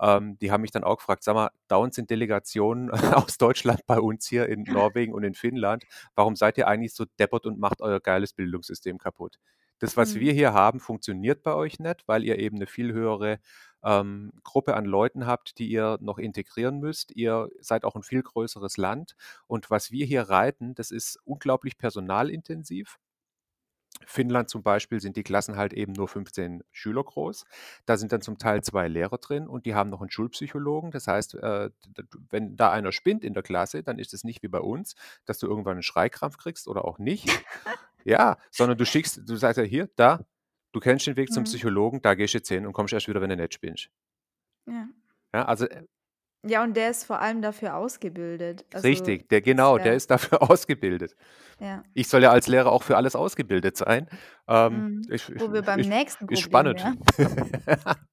ähm, 0.00 0.38
die 0.38 0.50
haben 0.52 0.62
mich 0.62 0.70
dann 0.70 0.84
auch 0.84 0.96
gefragt: 0.98 1.22
„Sag 1.24 1.34
mal, 1.34 1.50
dauernd 1.68 1.94
sind 1.94 2.10
Delegationen 2.10 2.90
aus 3.14 3.38
Deutschland 3.38 3.86
bei 3.86 4.00
uns 4.00 4.26
hier 4.26 4.48
in 4.48 4.68
Norwegen 4.70 5.12
und 5.14 5.24
in 5.24 5.34
Finnland. 5.34 5.84
Warum 6.14 6.36
seid 6.36 6.58
ihr 6.58 6.68
eigentlich 6.68 6.94
so 6.94 7.04
deppert 7.18 7.46
und 7.46 7.58
macht 7.58 7.80
euer 7.80 8.00
geiles 8.00 8.32
Bildungssystem 8.32 8.98
kaputt? 8.98 9.38
Das, 9.80 9.96
was 9.96 10.14
wir 10.16 10.32
Mhm. 10.32 10.34
hier 10.34 10.52
haben, 10.54 10.80
funktioniert 10.80 11.42
bei 11.44 11.54
euch 11.54 11.78
nicht, 11.78 12.06
weil 12.08 12.24
ihr 12.24 12.38
eben 12.38 12.58
'ne 12.58 12.66
viel 12.66 12.92
höhere, 12.92 13.38
ähm, 13.84 14.32
Gruppe 14.42 14.74
an 14.76 14.84
Leuten 14.84 15.26
habt, 15.26 15.58
die 15.58 15.68
ihr 15.68 15.98
noch 16.00 16.18
integrieren 16.18 16.78
müsst. 16.80 17.12
Ihr 17.14 17.48
seid 17.60 17.84
auch 17.84 17.94
'n 17.96 18.02
viel 18.02 18.22
größeres 18.22 18.76
Land 18.76 19.14
und 19.46 19.70
was 19.70 19.90
wir 19.92 20.04
hier 20.06 20.22
reiten, 20.22 20.74
das 20.74 20.90
ist 20.90 21.18
unglaublich 21.24 21.78
personalintensiv.“ 21.78 22.98
Finnland 24.06 24.48
zum 24.50 24.62
Beispiel 24.62 25.00
sind 25.00 25.16
die 25.16 25.22
Klassen 25.22 25.56
halt 25.56 25.72
eben 25.72 25.92
nur 25.92 26.08
15 26.08 26.62
Schüler 26.72 27.04
groß. 27.04 27.44
Da 27.86 27.96
sind 27.96 28.12
dann 28.12 28.20
zum 28.22 28.38
Teil 28.38 28.62
2 28.62 28.88
Lehrer 28.88 29.18
drin 29.18 29.46
und 29.48 29.66
die 29.66 29.74
haben 29.74 29.90
noch 29.90 30.02
'n 30.02 30.10
Schulpsychologen. 30.10 30.90
Das 30.90 31.06
heißt, 31.06 31.34
äh, 31.36 31.70
wenn 32.30 32.56
da 32.56 32.70
einer 32.72 32.92
spinnt 32.92 33.24
in 33.24 33.34
der 33.34 33.42
Klasse, 33.42 33.82
dann 33.82 33.98
ist 33.98 34.14
es 34.14 34.24
nicht 34.24 34.42
wie 34.42 34.48
bei 34.48 34.60
uns, 34.60 34.94
dass 35.26 35.38
du 35.38 35.46
irgendwann 35.46 35.78
'n 35.78 35.82
Schreikrampf 35.82 36.36
kriegst 36.38 36.68
oder 36.68 36.84
auch 36.84 36.98
nicht. 36.98 37.26
Ja, 38.04 38.38
sondern 38.50 38.78
du 38.78 38.86
schickst 38.86 39.22
du 39.28 39.36
sagst 39.36 39.58
ja: 39.58 39.64
„Hier, 39.64 39.90
da, 39.96 40.26
du 40.72 40.80
kennst 40.80 41.06
den 41.06 41.16
Weg 41.16 41.32
zum 41.32 41.42
Mhm. 41.42 41.44
Psychologen, 41.44 42.02
da 42.02 42.14
gehst 42.14 42.34
jetzt 42.34 42.48
hin 42.48 42.66
und 42.66 42.72
kommst 42.74 42.94
erst 42.94 43.08
wieder, 43.08 43.20
wenn 43.22 43.30
du 43.30 43.36
nicht 43.36 43.54
spinnst.“ 43.54 43.88
Ja. 44.66 44.88
Ja, 45.34 45.44
also, 45.44 45.66
äh 45.66 45.84
Ja, 46.44 46.62
und 46.62 46.74
der 46.76 46.90
ist 46.90 47.04
vor 47.04 47.20
allem 47.20 47.42
dafür 47.42 47.76
ausgebildet. 47.76 48.64
Also, 48.72 48.84
Richtig, 48.84 49.28
der 49.30 49.40
ist 49.54 49.72
genau, 49.72 49.78
der 49.78 49.94
ja 49.94 49.96
ist 49.96 50.10
dafür 50.10 50.42
ausgebildet. 50.50 51.16
Ja. 51.60 51.84
Ich 51.94 52.08
soll 52.08 52.22
ja 52.22 52.30
als 52.32 52.48
Lehrer 52.48 52.72
auch 52.72 52.82
für 52.84 52.96
alles 52.96 53.16
ausgebildet 53.16 53.76
sein. 53.76 54.08
Ähm, 54.48 54.86
Mhm. 54.94 55.08
ich 55.08 55.30
Wo 55.36 55.52
wir 55.52 55.62
beim 55.62 55.80
ich 55.80 55.88
nächsten 55.88 56.28
ist 56.28 56.40
Problem 56.40 56.42
spannend. 56.42 56.74
wären. 56.74 57.02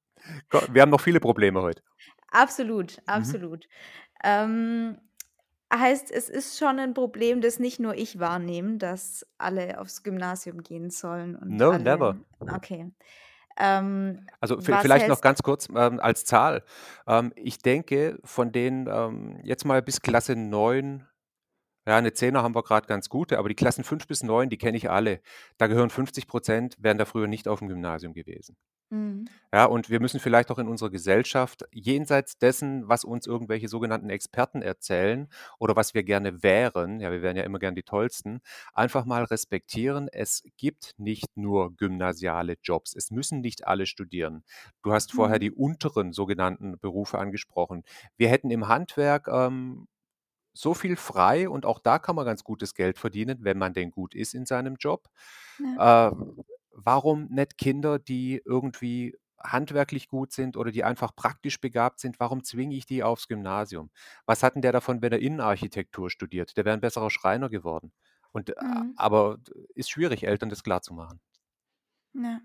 Ko 0.50 0.62
wir 0.70 0.82
haben 0.84 0.92
noch 0.92 1.02
viele 1.02 1.20
Probleme 1.20 1.62
heute. 1.62 1.84
Absolut, 2.32 3.02
Mhm. 3.14 3.46
absolut. 3.46 3.68
Ähm, 4.24 5.00
heißt, 5.74 6.12
es 6.12 6.30
ist 6.30 6.58
schon 6.60 6.80
'n 6.80 6.94
Problem, 6.94 7.42
das 7.42 7.60
nicht 7.60 7.80
nur 7.80 7.96
ich 7.96 8.20
wahrnehme, 8.20 8.78
dass 8.78 9.26
alle 9.38 9.80
aufs 9.82 10.04
Gymnasium 10.04 10.64
gehen 10.64 10.90
sollen 10.92 11.36
und 11.36 11.62
No, 11.62 11.72
alle 11.72 11.88
never. 11.88 12.16
okay. 12.50 12.92
Ähm, 13.58 14.28
Also, 14.42 14.60
vielleicht 14.60 15.08
noch 15.08 15.22
ganz 15.22 15.42
kurz, 15.44 15.68
ähm, 15.76 16.00
als 16.00 16.26
Zahl. 16.26 16.64
Ähm, 17.08 17.32
ich 17.36 17.60
denke, 17.60 18.20
von 18.24 18.52
den, 18.52 18.88
ähm 18.92 19.40
jetzt 19.44 19.66
mal 19.66 19.82
bis 19.82 20.02
Klasse 20.02 20.36
9 20.36 21.08
ja, 21.88 22.02
'ne 22.02 22.14
10er 22.14 22.44
haben 22.44 22.56
wir 22.56 22.64
grad 22.64 22.88
ganz 22.88 23.10
gute, 23.10 23.40
aber 23.40 23.50
die 23.50 23.56
Klassen 23.56 23.84
5 23.84 24.08
bis 24.08 24.24
9, 24.24 24.50
die 24.50 24.58
kenne 24.58 24.78
ich 24.78 24.90
alle. 24.92 25.22
Da 25.58 25.68
gehören 25.68 25.90
50 25.92 26.28
% 26.28 26.78
wären 26.80 26.98
da 27.00 27.06
früher 27.06 27.28
nicht 27.28 27.48
aufm 27.48 27.68
Gymnasium 27.70 28.14
gewesen. 28.14 28.56
Mhm. 28.92 29.30
Ja, 29.54 29.66
und 29.66 29.90
wir 29.90 30.00
müssen 30.02 30.20
vielleicht 30.20 30.52
auch 30.52 30.60
in 30.60 30.68
unserer 30.68 30.90
Gesellschaft 30.90 31.66
jenseits 31.72 32.38
dessen, 32.38 32.88
was 32.90 33.06
uns 33.06 33.26
irgendwelche 33.26 33.70
sogenannten 33.70 34.10
Experten 34.10 34.62
erzählen 34.62 35.30
oder 35.60 35.76
was 35.76 35.94
wir 35.94 36.04
gerne 36.04 36.44
wären 36.44 37.00
ja, 37.00 37.10
wir 37.12 37.22
wären 37.22 37.38
ja 37.38 37.44
immer 37.44 37.60
gern 37.60 37.76
die 37.76 37.84
Tollsten, 37.84 38.42
einfach 38.74 39.06
mal 39.06 39.24
respektieren, 39.24 40.10
es 40.12 40.44
gibt 40.58 40.94
nicht 40.98 41.38
nur 41.38 41.74
gymnasiale 41.76 42.58
Jobs. 42.62 42.94
Es 42.96 43.12
müssen 43.12 43.40
nicht 43.42 43.66
alle 43.68 43.86
studieren. 43.86 44.44
Du 44.84 44.92
hast 44.92 45.14
vorher 45.14 45.40
Mhm. 45.40 45.40
die 45.40 45.52
unteren 45.52 46.12
sogenannten 46.12 46.78
Berufe 46.80 47.18
angesprochen. 47.18 47.84
Wir 48.18 48.30
hätten 48.30 48.52
im 48.52 48.68
Handwerk, 48.68 49.28
ähm, 49.30 49.88
so 50.54 50.74
viel 50.74 50.96
frei 50.96 51.50
und 51.50 51.66
auch 51.66 51.80
da 51.80 52.00
kann 52.00 52.16
man 52.16 52.26
ganz 52.26 52.44
gutes 52.44 52.74
Geld 52.76 52.98
verdienen, 53.00 53.40
wenn 53.42 53.58
man 53.58 53.74
denn 53.74 53.92
gut 53.92 54.16
ist 54.16 54.34
in 54.34 54.46
seinem 54.46 54.76
Job. 54.80 55.08
Ja. 55.60 55.80
Ähm 55.80 56.44
warum 56.76 57.28
nicht 57.32 57.58
Kinder, 57.58 58.00
die 58.00 58.42
irgendwie 58.46 59.18
handwerklich 59.40 60.10
gut 60.10 60.34
sind 60.34 60.58
oder 60.58 60.72
die 60.72 60.84
einfach 60.86 61.16
praktisch 61.16 61.62
begabt 61.62 62.00
sind, 62.02 62.20
warum 62.22 62.44
zwinge 62.44 62.76
ich 62.76 62.86
die 62.88 63.04
aufs 63.04 63.28
Gymnasium? 63.30 63.92
Was 64.28 64.44
hat 64.44 64.56
denn 64.56 64.64
der 64.64 64.74
davon, 64.74 65.02
wenn 65.04 65.14
er 65.14 65.20
Innenarchitektur 65.20 66.10
studiert? 66.12 66.58
Der 66.58 66.66
wäre 66.66 66.78
'n 66.78 66.82
besserer 66.82 67.12
Schreiner 67.12 67.50
geworden. 67.50 67.94
Und, 68.34 68.58
a 68.60 68.62
Mhm. 68.62 68.98
aber 68.98 69.40
ist 69.76 69.92
schwierig, 69.92 70.26
Eltern 70.28 70.50
das 70.50 70.64
klarzumachen. 70.64 71.20
Ja. 72.16 72.42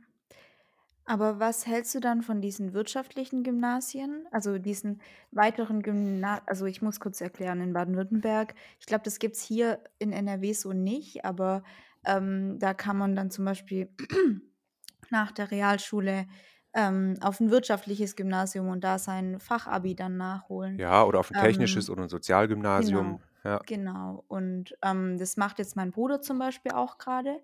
Aber 1.07 1.41
was 1.41 1.67
hältst 1.67 1.95
du 1.95 2.01
dann 2.01 2.23
von 2.23 2.41
diesen 2.41 2.73
wirtschaftlichen 2.75 3.43
Gymnasien? 3.43 4.27
Also, 4.31 4.59
diesen 4.59 5.01
weiteren 5.33 5.83
Gymna 5.83 6.43
also, 6.47 6.67
ich 6.67 6.83
muss 6.83 7.01
kurz 7.01 7.21
erklären, 7.21 7.61
in 7.61 7.73
Baden-Württemberg 7.73 8.55
ich 8.79 8.87
glaube, 8.87 9.03
das 9.05 9.19
gibt's 9.19 9.43
hier 9.43 9.81
in 9.99 10.13
NRW 10.13 10.53
so 10.53 10.73
nicht, 10.73 11.25
aber, 11.25 11.63
ähm, 12.07 12.59
da 12.59 12.75
kann 12.75 12.97
man 12.99 13.17
dann 13.17 13.31
zum 13.31 13.45
Beispiel 13.45 13.95
nach 15.11 15.33
der 15.33 15.51
Realschule, 15.51 16.27
ähm, 16.75 17.17
auf 17.23 17.41
'n 17.41 17.51
wirtschaftliches 17.51 18.17
Gymnasium 18.17 18.69
und 18.69 18.85
da 18.85 18.99
sein 18.99 19.41
Fachabi 19.41 19.95
dann 19.97 20.17
nachholen. 20.19 20.83
Ja, 20.83 21.05
oder 21.05 21.21
auf 21.21 21.31
'n 21.31 21.37
technisches 21.37 21.89
Ähm, 21.89 21.91
oder 21.91 22.03
'n 22.05 22.09
Sozialgymnasium, 22.09 23.19
genau, 23.19 23.23
ja. 23.45 23.61
genau. 23.67 24.25
Und, 24.29 24.77
ähm, 24.83 25.19
das 25.19 25.37
macht 25.37 25.59
jetzt 25.59 25.77
mein 25.77 25.91
Bruder 25.93 26.21
zum 26.23 26.39
Beispiel 26.39 26.73
auch 26.73 26.99
grade. 26.99 27.41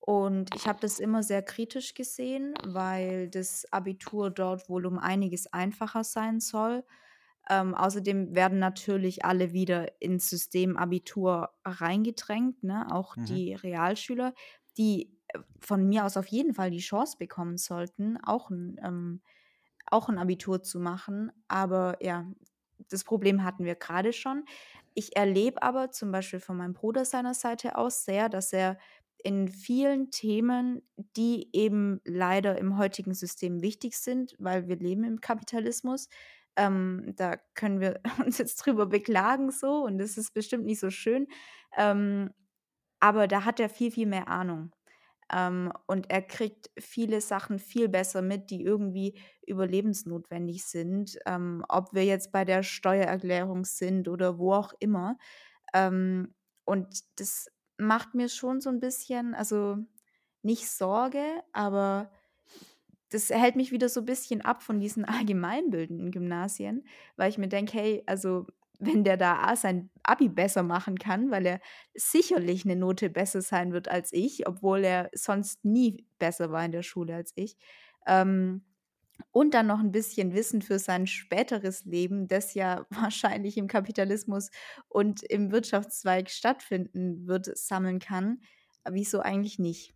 Und 0.00 0.54
ich 0.56 0.66
habe 0.68 0.80
das 0.80 0.98
immer 1.00 1.22
sehr 1.22 1.42
kritisch 1.42 1.94
gesehen, 1.94 2.54
weil 2.64 3.28
das 3.30 3.66
Abitur 3.72 4.30
dort 4.30 4.68
wohl 4.68 4.86
um 4.86 4.98
einiges 4.98 5.52
einfacher 5.52 6.04
sein 6.04 6.40
soll. 6.40 6.84
Ähm, 7.48 7.74
außerdem 7.74 8.34
werden 8.34 8.58
natürlich 8.58 9.24
alle 9.24 9.52
wieder 9.52 10.00
ins 10.00 10.28
System 10.30 10.76
Abitur 10.76 11.50
reingedrängt, 11.64 12.62
ne, 12.62 12.86
auch 12.92 13.16
Mhm. 13.16 13.40
die 13.40 13.54
Realschüler, 13.54 14.34
die, 14.78 15.16
äh, 15.28 15.40
von 15.60 15.88
mir 15.88 16.04
aus 16.04 16.16
auf 16.16 16.26
jeden 16.28 16.54
Fall 16.54 16.70
die 16.70 16.78
Chance 16.80 17.16
bekommen 17.18 17.56
sollten, 17.56 18.18
auch 18.22 18.50
'n 18.50 18.76
ähm, 18.84 19.22
auch 19.90 20.08
'n 20.08 20.18
Abitur 20.18 20.62
zu 20.62 20.80
machen. 20.80 21.32
Aber 21.48 21.96
ja, 22.04 22.26
das 22.90 23.04
Problem 23.04 23.44
hatten 23.44 23.64
wir 23.64 23.74
grade 23.74 24.12
schon. 24.12 24.44
Ich 24.94 25.16
erlebe 25.16 25.62
aber 25.62 25.90
zum 25.90 26.12
Beispiel 26.12 26.40
von 26.40 26.56
meinem 26.56 26.74
Bruder 26.74 27.04
seiner 27.04 27.34
Seite 27.34 27.76
aus 27.76 28.04
sehr, 28.04 28.28
dass 28.28 28.52
er 28.52 28.78
in 29.22 29.48
vielen 29.48 30.10
Themen, 30.10 30.82
die 31.16 31.50
eben 31.52 32.00
leider 32.04 32.56
im 32.58 32.78
heutigen 32.78 33.12
System 33.14 33.60
wichtig 33.62 33.96
sind, 33.98 34.34
weil 34.38 34.66
wir 34.68 34.76
leben 34.76 35.04
im 35.04 35.20
Kapitalismus, 35.20 36.08
ähm, 36.56 37.12
da 37.16 37.36
können 37.54 37.80
wir 37.80 38.00
uns 38.24 38.38
jetzt 38.38 38.56
drüber 38.56 38.86
beklagen 38.86 39.50
so 39.50 39.84
und 39.84 39.98
das 39.98 40.16
ist 40.18 40.34
bestimmt 40.34 40.64
nicht 40.66 40.80
so 40.80 40.90
schön. 40.90 41.26
Ähm, 41.76 42.30
aber 43.00 43.28
da 43.28 43.44
hat 43.44 43.60
er 43.60 43.68
viel, 43.68 43.90
viel 43.90 44.06
mehr 44.06 44.28
Ahnung. 44.28 44.72
Ähm, 45.32 45.72
und 45.86 46.10
er 46.10 46.22
kriegt 46.22 46.70
viele 46.78 47.20
Sachen 47.20 47.58
viel 47.58 47.88
besser 47.88 48.22
mit, 48.22 48.50
die 48.50 48.62
irgendwie 48.64 49.18
überlebensnotwendig 49.46 50.64
sind, 50.66 51.18
ähm, 51.26 51.64
ob 51.68 51.94
wir 51.94 52.04
jetzt 52.04 52.32
bei 52.32 52.44
der 52.44 52.62
Steuererklärung 52.64 53.64
sind 53.64 54.08
oder 54.08 54.38
wo 54.38 54.54
auch 54.54 54.72
immer. 54.80 55.18
Ähm, 55.74 56.34
und 56.64 57.00
das 57.20 57.48
macht 57.78 58.14
mir 58.14 58.28
schon 58.28 58.60
so 58.60 58.70
'n 58.70 58.80
bisschen 58.80 59.34
also, 59.34 59.78
nicht 60.42 60.68
Sorge, 60.70 61.24
aber 61.52 62.10
das 63.10 63.30
hält 63.30 63.56
mich 63.56 63.72
wieder 63.72 63.88
so 63.88 64.02
bisschen 64.02 64.40
ab 64.42 64.62
von 64.62 64.80
diesen 64.80 65.04
allgemeinbildenden 65.06 66.10
Gymnasien, 66.10 66.84
weil 67.16 67.30
ich 67.30 67.38
mir 67.38 67.48
denke: 67.48 67.72
„Hey, 67.78 68.02
also, 68.06 68.46
wenn 68.78 69.04
der 69.04 69.16
da 69.18 69.54
sein 69.56 69.90
Abi 70.04 70.28
besser 70.30 70.62
machen 70.62 70.98
kann, 70.98 71.30
weil 71.30 71.46
er 71.46 71.60
sicherlich 71.94 72.64
'ne 72.64 72.76
Note 72.76 73.10
besser 73.10 73.42
sein 73.42 73.72
wird 73.72 73.88
als 73.88 74.12
ich, 74.12 74.46
obwohl 74.48 74.84
er 74.84 75.10
sonst 75.14 75.64
nie 75.64 76.06
besser 76.18 76.50
war 76.50 76.64
in 76.64 76.72
der 76.72 76.82
Schule 76.82 77.14
als 77.14 77.32
ich, 77.36 77.56
ähm, 78.06 78.64
und 79.32 79.54
dann 79.54 79.66
noch 79.66 79.80
'n 79.80 79.92
bisschen 79.92 80.34
Wissen 80.34 80.62
für 80.62 80.78
sein 80.78 81.06
späteres 81.06 81.84
Leben, 81.84 82.28
das 82.28 82.54
ja 82.54 82.86
wahrscheinlich 82.90 83.56
im 83.58 83.68
Kapitalismus 83.68 84.50
und 84.88 85.22
im 85.24 85.52
Wirtschaftszweig 85.52 86.30
stattfinden 86.30 87.26
wird, 87.26 87.46
sammeln 87.58 87.98
kann. 88.00 88.40
Wieso 88.90 89.20
eigentlich 89.20 89.58
nicht?“ 89.58 89.94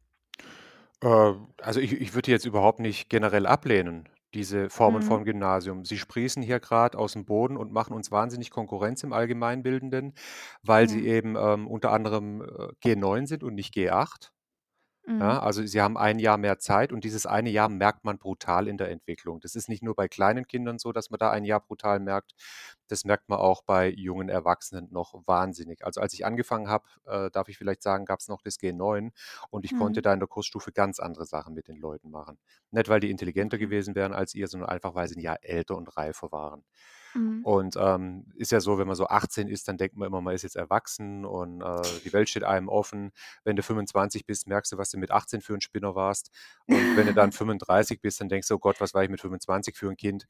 Äh, 1.05 1.35
also, 1.63 1.81
ich 1.81 1.93
ich 1.93 2.15
würde 2.15 2.23
die 2.27 2.31
jetzt 2.33 2.47
überhaupt 2.47 2.81
nicht 2.81 3.11
generell 3.11 3.47
ablehnen, 3.47 4.09
diese 4.35 4.71
Formen 4.71 5.03
von 5.03 5.25
Mhm. 5.25 5.25
Gymnasium. 5.25 5.85
Sie 5.85 5.99
sprießen 5.99 6.43
hier 6.43 6.61
grad 6.61 6.97
aus'm 6.97 7.25
Boden 7.27 7.57
und 7.57 7.73
machen 7.73 7.95
uns 7.95 8.11
wahnsinnig 8.11 8.51
Konkurrenz 8.51 9.03
im 9.05 9.13
Allgemeinbildenden, 9.13 10.15
weil 10.63 10.89
sie 10.89 11.05
Ja. 11.05 11.07
eben, 11.07 11.37
ähm, 11.39 11.69
unter 11.69 11.93
anderem, 11.93 12.43
äh, 12.43 12.69
G9 12.81 13.27
sind 13.27 13.45
und 13.45 13.55
nicht 13.55 13.75
G8. 13.75 14.34
Ja, 15.21 15.39
Mhm. 15.39 15.41
also, 15.41 15.65
sie 15.65 15.81
haben 15.81 15.97
1 15.97 16.19
Jahr 16.19 16.37
mehr 16.39 16.59
Zeit 16.59 16.93
und 16.93 17.05
dieses 17.05 17.25
eine 17.25 17.49
Jahr 17.49 17.69
merkt 17.69 18.05
man 18.05 18.19
brutal 18.19 18.67
in 18.67 18.77
der 18.79 18.91
Entwicklung. 18.91 19.39
Das 19.39 19.55
ist 19.55 19.69
nicht 19.69 19.81
nur 19.81 19.95
bei 19.95 20.09
kleinen 20.09 20.45
Kindern 20.49 20.81
so, 20.81 20.91
dass 20.91 21.09
man 21.11 21.19
da 21.19 21.31
ein 21.31 21.45
Jahr 21.45 21.61
brutal 21.61 22.01
merkt. 22.01 22.33
Das 22.89 23.05
merkt 23.05 23.29
man 23.29 23.39
auch 23.39 23.63
bei 23.63 23.89
jungen 23.91 24.29
Erwachsenen 24.29 24.89
noch 24.91 25.15
wahnsinnig. 25.27 25.85
Also, 25.87 26.01
als 26.01 26.15
ich 26.15 26.27
angefangen 26.27 26.69
habe, 26.69 26.85
äh, 27.07 27.31
darf 27.31 27.49
ich 27.49 27.59
vielleicht 27.59 27.83
sagen, 27.85 28.07
gab's 28.07 28.27
noch 28.27 28.43
das 28.43 28.59
G9 28.59 29.13
und 29.51 29.65
ich 29.65 29.75
konnte 29.75 30.01
Mhm. 30.01 30.05
da 30.05 30.13
in 30.13 30.19
der 30.19 30.27
Kursstufe 30.29 30.73
ganz 30.73 30.99
andere 30.99 31.27
Sachen 31.27 31.55
mit 31.55 31.69
den 31.69 31.77
Leuten 31.77 32.11
machen. 32.11 32.39
Nicht, 32.73 32.89
weil 32.89 32.99
die 33.01 33.11
intelligenter 33.11 33.59
Okay. 33.59 33.59
gewesen 33.59 33.95
wären 33.95 34.13
als 34.15 34.35
ihr, 34.35 34.49
sondern 34.49 34.69
einfach, 34.71 34.97
weil 34.97 35.07
sie 35.09 35.15
'n 35.17 35.21
Jahr 35.21 35.39
älter 35.43 35.77
und 35.77 35.97
reifer 35.97 36.33
waren. 36.33 36.65
Mhm. 37.15 37.45
Und, 37.45 37.77
ähm, 37.79 38.27
ist 38.37 38.53
ja 38.53 38.61
so, 38.61 38.79
wenn 38.79 38.87
man 38.87 38.97
so 38.97 39.07
18 39.09 39.49
ist, 39.49 39.69
dann 39.69 39.77
denkt 39.77 39.97
man 39.97 40.07
immer, 40.09 40.21
man 40.23 40.35
ist 40.35 40.43
jetzt 40.45 40.57
erwachsen 40.57 41.25
und, 41.27 41.61
äh, 41.63 42.01
die 42.01 42.13
Welt 42.15 42.29
steht 42.31 42.45
einem 42.45 42.69
offen. 42.71 43.13
Wenn 43.45 43.57
du 43.57 43.63
25 43.63 44.25
bist, 44.27 44.47
merkst 44.47 44.73
du, 44.73 44.79
was 44.79 44.91
du 44.91 44.99
mit 44.99 45.11
18 45.11 45.43
für 45.43 45.55
'n 45.55 45.61
Spinner 45.61 45.95
warst. 45.95 46.31
Und 46.67 46.95
wenn 46.95 47.07
du 47.07 47.13
dann 47.15 47.33
35 47.33 48.01
bist, 48.01 48.21
dann 48.21 48.29
denkst 48.31 48.49
du: 48.49 48.55
„Oh 48.57 48.59
Gott, 48.59 48.81
was 48.81 48.95
war 48.95 49.05
ich 49.05 49.11
mit 49.11 49.21
25 49.21 49.77
für 49.77 49.89
'n 49.91 49.97
Kind?“ 49.97 50.27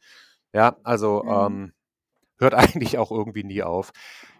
Ja, 0.52 0.76
also, 0.84 1.24
Mhm. 1.24 1.64
ähm, 1.66 1.72
hört 2.38 2.54
eigentlich 2.94 2.98
auch 2.98 3.10
irgendwie 3.10 3.44
nie 3.44 3.62
auf. 3.62 3.92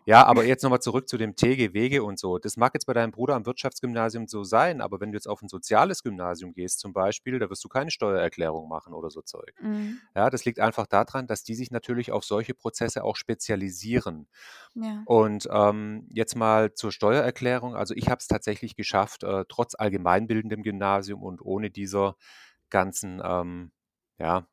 Ja, 0.06 0.26
aber 0.26 0.44
jetzt 0.44 0.62
noch 0.62 0.70
mal 0.70 0.80
zurück 0.80 1.08
zu 1.08 1.16
dem 1.16 1.34
TG-Wege 1.36 2.02
und 2.04 2.18
so. 2.18 2.38
Das 2.38 2.56
mag 2.58 2.74
jetzt 2.74 2.84
bei 2.86 2.92
deinem 2.92 3.10
Bruder 3.10 3.34
am 3.34 3.46
Wirtschaftsgymnasium 3.46 4.26
so 4.28 4.44
sein, 4.44 4.80
aber 4.82 5.00
wenn 5.00 5.12
du 5.12 5.16
jetzt 5.16 5.26
auf 5.28 5.42
'n 5.42 5.48
soziales 5.48 6.02
Gymnasium 6.02 6.52
gehst 6.52 6.80
zum 6.80 6.92
Beispiel, 6.92 7.38
da 7.38 7.48
wirst 7.50 7.64
du 7.64 7.68
keine 7.68 7.90
Steuererklärung 7.90 8.68
machen 8.68 8.92
oder 8.92 9.10
so 9.10 9.22
Zeug. 9.22 9.54
Mhm. 9.60 10.00
Ja, 10.14 10.28
das 10.30 10.44
liegt 10.44 10.60
einfach 10.60 10.86
da 10.86 11.04
dran, 11.04 11.26
dass 11.26 11.42
die 11.42 11.54
sich 11.54 11.70
natürlich 11.70 12.12
auf 12.12 12.24
solche 12.24 12.52
Prozesse 12.54 13.02
auch 13.04 13.16
spezialisieren. 13.16 14.28
Ja. 14.74 15.02
Und, 15.04 15.48
ähm, 15.50 16.06
jetzt 16.10 16.36
mal 16.36 16.74
zur 16.74 16.92
Steuererklärung. 16.92 17.74
Also, 17.76 17.94
ich 17.94 18.08
habe 18.08 18.18
es 18.20 18.28
tatsächlich 18.28 18.76
geschafft, 18.76 19.22
äh, 19.24 19.44
trotz 19.48 19.74
allgemeinbildendem 19.74 20.62
Gymnasium 20.62 21.22
und 21.22 21.40
ohne 21.42 21.70
dieser 21.70 22.16
ganzen, 22.70 23.20
ähm, 23.24 23.72
ja 24.18 24.46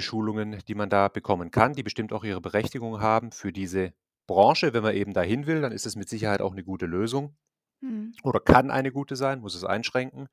Spezialbeschulungen, 0.00 0.60
die 0.68 0.74
man 0.74 0.90
da 0.90 1.08
bekommen 1.08 1.50
kann, 1.50 1.74
die 1.74 1.82
bestimmt 1.82 2.12
auch 2.12 2.24
ihre 2.24 2.40
Berechtigung 2.40 3.00
haben 3.00 3.32
für 3.32 3.52
diese 3.52 3.92
Branche. 4.26 4.72
Wenn 4.74 4.82
man 4.82 4.94
eben 4.94 5.12
dahin 5.14 5.46
will, 5.46 5.60
dann 5.62 5.72
ist 5.72 5.86
es 5.86 5.96
mit 5.96 6.08
Sicherheit 6.08 6.40
auch 6.42 6.54
'ne 6.54 6.64
gute 6.64 6.86
Lösung 6.86 7.36
Mhm. 7.82 8.16
oder 8.24 8.40
kann 8.40 8.70
eine 8.70 8.92
gute 8.92 9.16
sein, 9.16 9.40
muss 9.40 9.54
es 9.56 9.64
einschränken. 9.64 10.28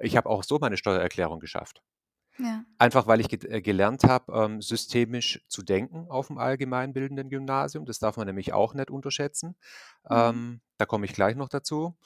Ich 0.00 0.16
habe 0.16 0.28
auch 0.30 0.44
so 0.44 0.58
meine 0.60 0.76
Steuererklärung 0.78 1.40
geschafft. 1.40 1.82
Ja. 2.38 2.64
Einfach, 2.80 3.08
weil 3.08 3.20
ich 3.20 3.28
get 3.28 3.44
äh, 3.44 3.60
gelernt 3.60 4.04
habe, 4.04 4.32
ähm, 4.32 4.62
systemisch 4.62 5.44
zu 5.48 5.62
denken 5.62 6.06
auf'm 6.10 6.38
allgemeinbildenden 6.38 7.28
Gymnasium. 7.28 7.86
Das 7.86 7.98
darf 7.98 8.16
man 8.16 8.26
nämlich 8.28 8.52
auch 8.52 8.72
nicht 8.74 8.90
unterschätzen. 8.90 9.56
Mhm. 10.10 10.38
Ähm, 10.38 10.60
da 10.78 10.86
komme 10.86 11.06
ich 11.06 11.12
gleich 11.12 11.34
noch 11.36 11.48
dazu. 11.48 11.96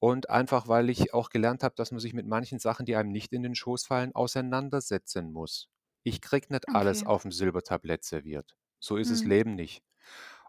Und 0.00 0.30
einfach, 0.30 0.68
weil 0.68 0.90
ich 0.90 1.14
auch 1.14 1.30
gelernt 1.30 1.62
habe, 1.64 1.74
dass 1.76 1.90
man 1.92 2.00
sich 2.00 2.14
mit 2.14 2.26
manchen 2.26 2.58
Sachen, 2.58 2.86
die 2.86 2.96
einem 2.96 3.10
nicht 3.12 3.32
in 3.34 3.42
den 3.42 3.54
Schoß 3.54 3.86
fallen, 3.86 4.14
auseinandersetzen 4.14 5.32
muss. 5.32 5.68
Ich 6.06 6.20
kriege 6.20 6.48
nicht 6.52 6.74
alles 6.74 7.02
Okay. 7.02 7.06
auf'm 7.06 7.32
Silbertablett 7.32 8.04
serviert. 8.04 8.56
So 8.78 8.98
ist 8.98 9.10
das 9.10 9.24
Mhm. 9.24 9.24
Leben 9.24 9.54
nicht. 9.54 9.82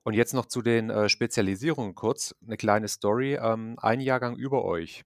Und 0.03 0.13
jetzt 0.15 0.33
noch 0.33 0.47
zu 0.47 0.61
den, 0.61 0.89
äh, 0.89 1.09
Spezialisierungen 1.09 1.95
kurz, 1.95 2.35
'ne 2.41 2.57
kleine 2.57 2.89
Story. 2.89 3.35
Ähm, 3.35 3.77
ein 3.81 4.01
Jahrgang 4.01 4.35
über 4.37 4.65
euch, 4.65 5.03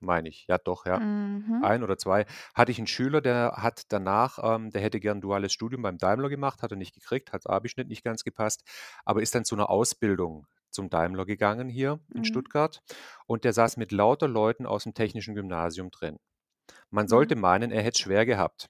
meine 0.00 0.28
ich, 0.30 0.46
ja 0.48 0.58
doch, 0.58 0.86
ja, 0.86 1.00
Mhm. 1.00 1.62
1 1.62 1.82
oder 1.84 1.98
2, 1.98 2.26
hatte 2.54 2.72
ich 2.72 2.78
'n 2.80 2.86
Schüler, 2.88 3.20
der 3.22 3.54
hat 3.58 3.84
danach 3.90 4.38
ähm, 4.42 4.70
der 4.70 4.82
hätte 4.82 5.00
gern 5.00 5.20
duales 5.22 5.52
Studium 5.54 5.82
beim 5.82 5.98
Daimler 5.98 6.28
gemacht, 6.30 6.62
hat 6.62 6.72
er 6.72 6.78
nicht 6.78 6.94
gekriegt, 6.94 7.32
hat 7.32 7.48
Abischnitt 7.48 7.88
nicht 7.88 8.04
ganz 8.04 8.24
gepasst, 8.24 8.64
aber 9.06 9.22
ist 9.22 9.34
dann 9.34 9.44
zu 9.46 9.56
'ner 9.56 9.70
Ausbildung 9.70 10.46
zum 10.70 10.90
Daimler 10.90 11.26
gegangen 11.26 11.68
hier 11.70 12.00
in 12.14 12.24
Mhm. 12.24 12.24
Stuttgart 12.24 12.82
und 13.26 13.44
der 13.44 13.52
saß 13.54 13.76
mit 13.78 13.92
lauter 13.92 14.28
Leuten 14.28 14.66
aus'm 14.66 14.94
technischen 14.94 15.34
Gymnasium 15.36 15.90
drin. 15.90 16.18
Man 16.90 17.08
sollte 17.08 17.36
Mhm. 17.36 17.38
meinen, 17.38 17.70
er 17.72 17.82
hätte 17.82 17.96
es 17.96 18.00
schwer 18.00 18.26
gehabt. 18.26 18.68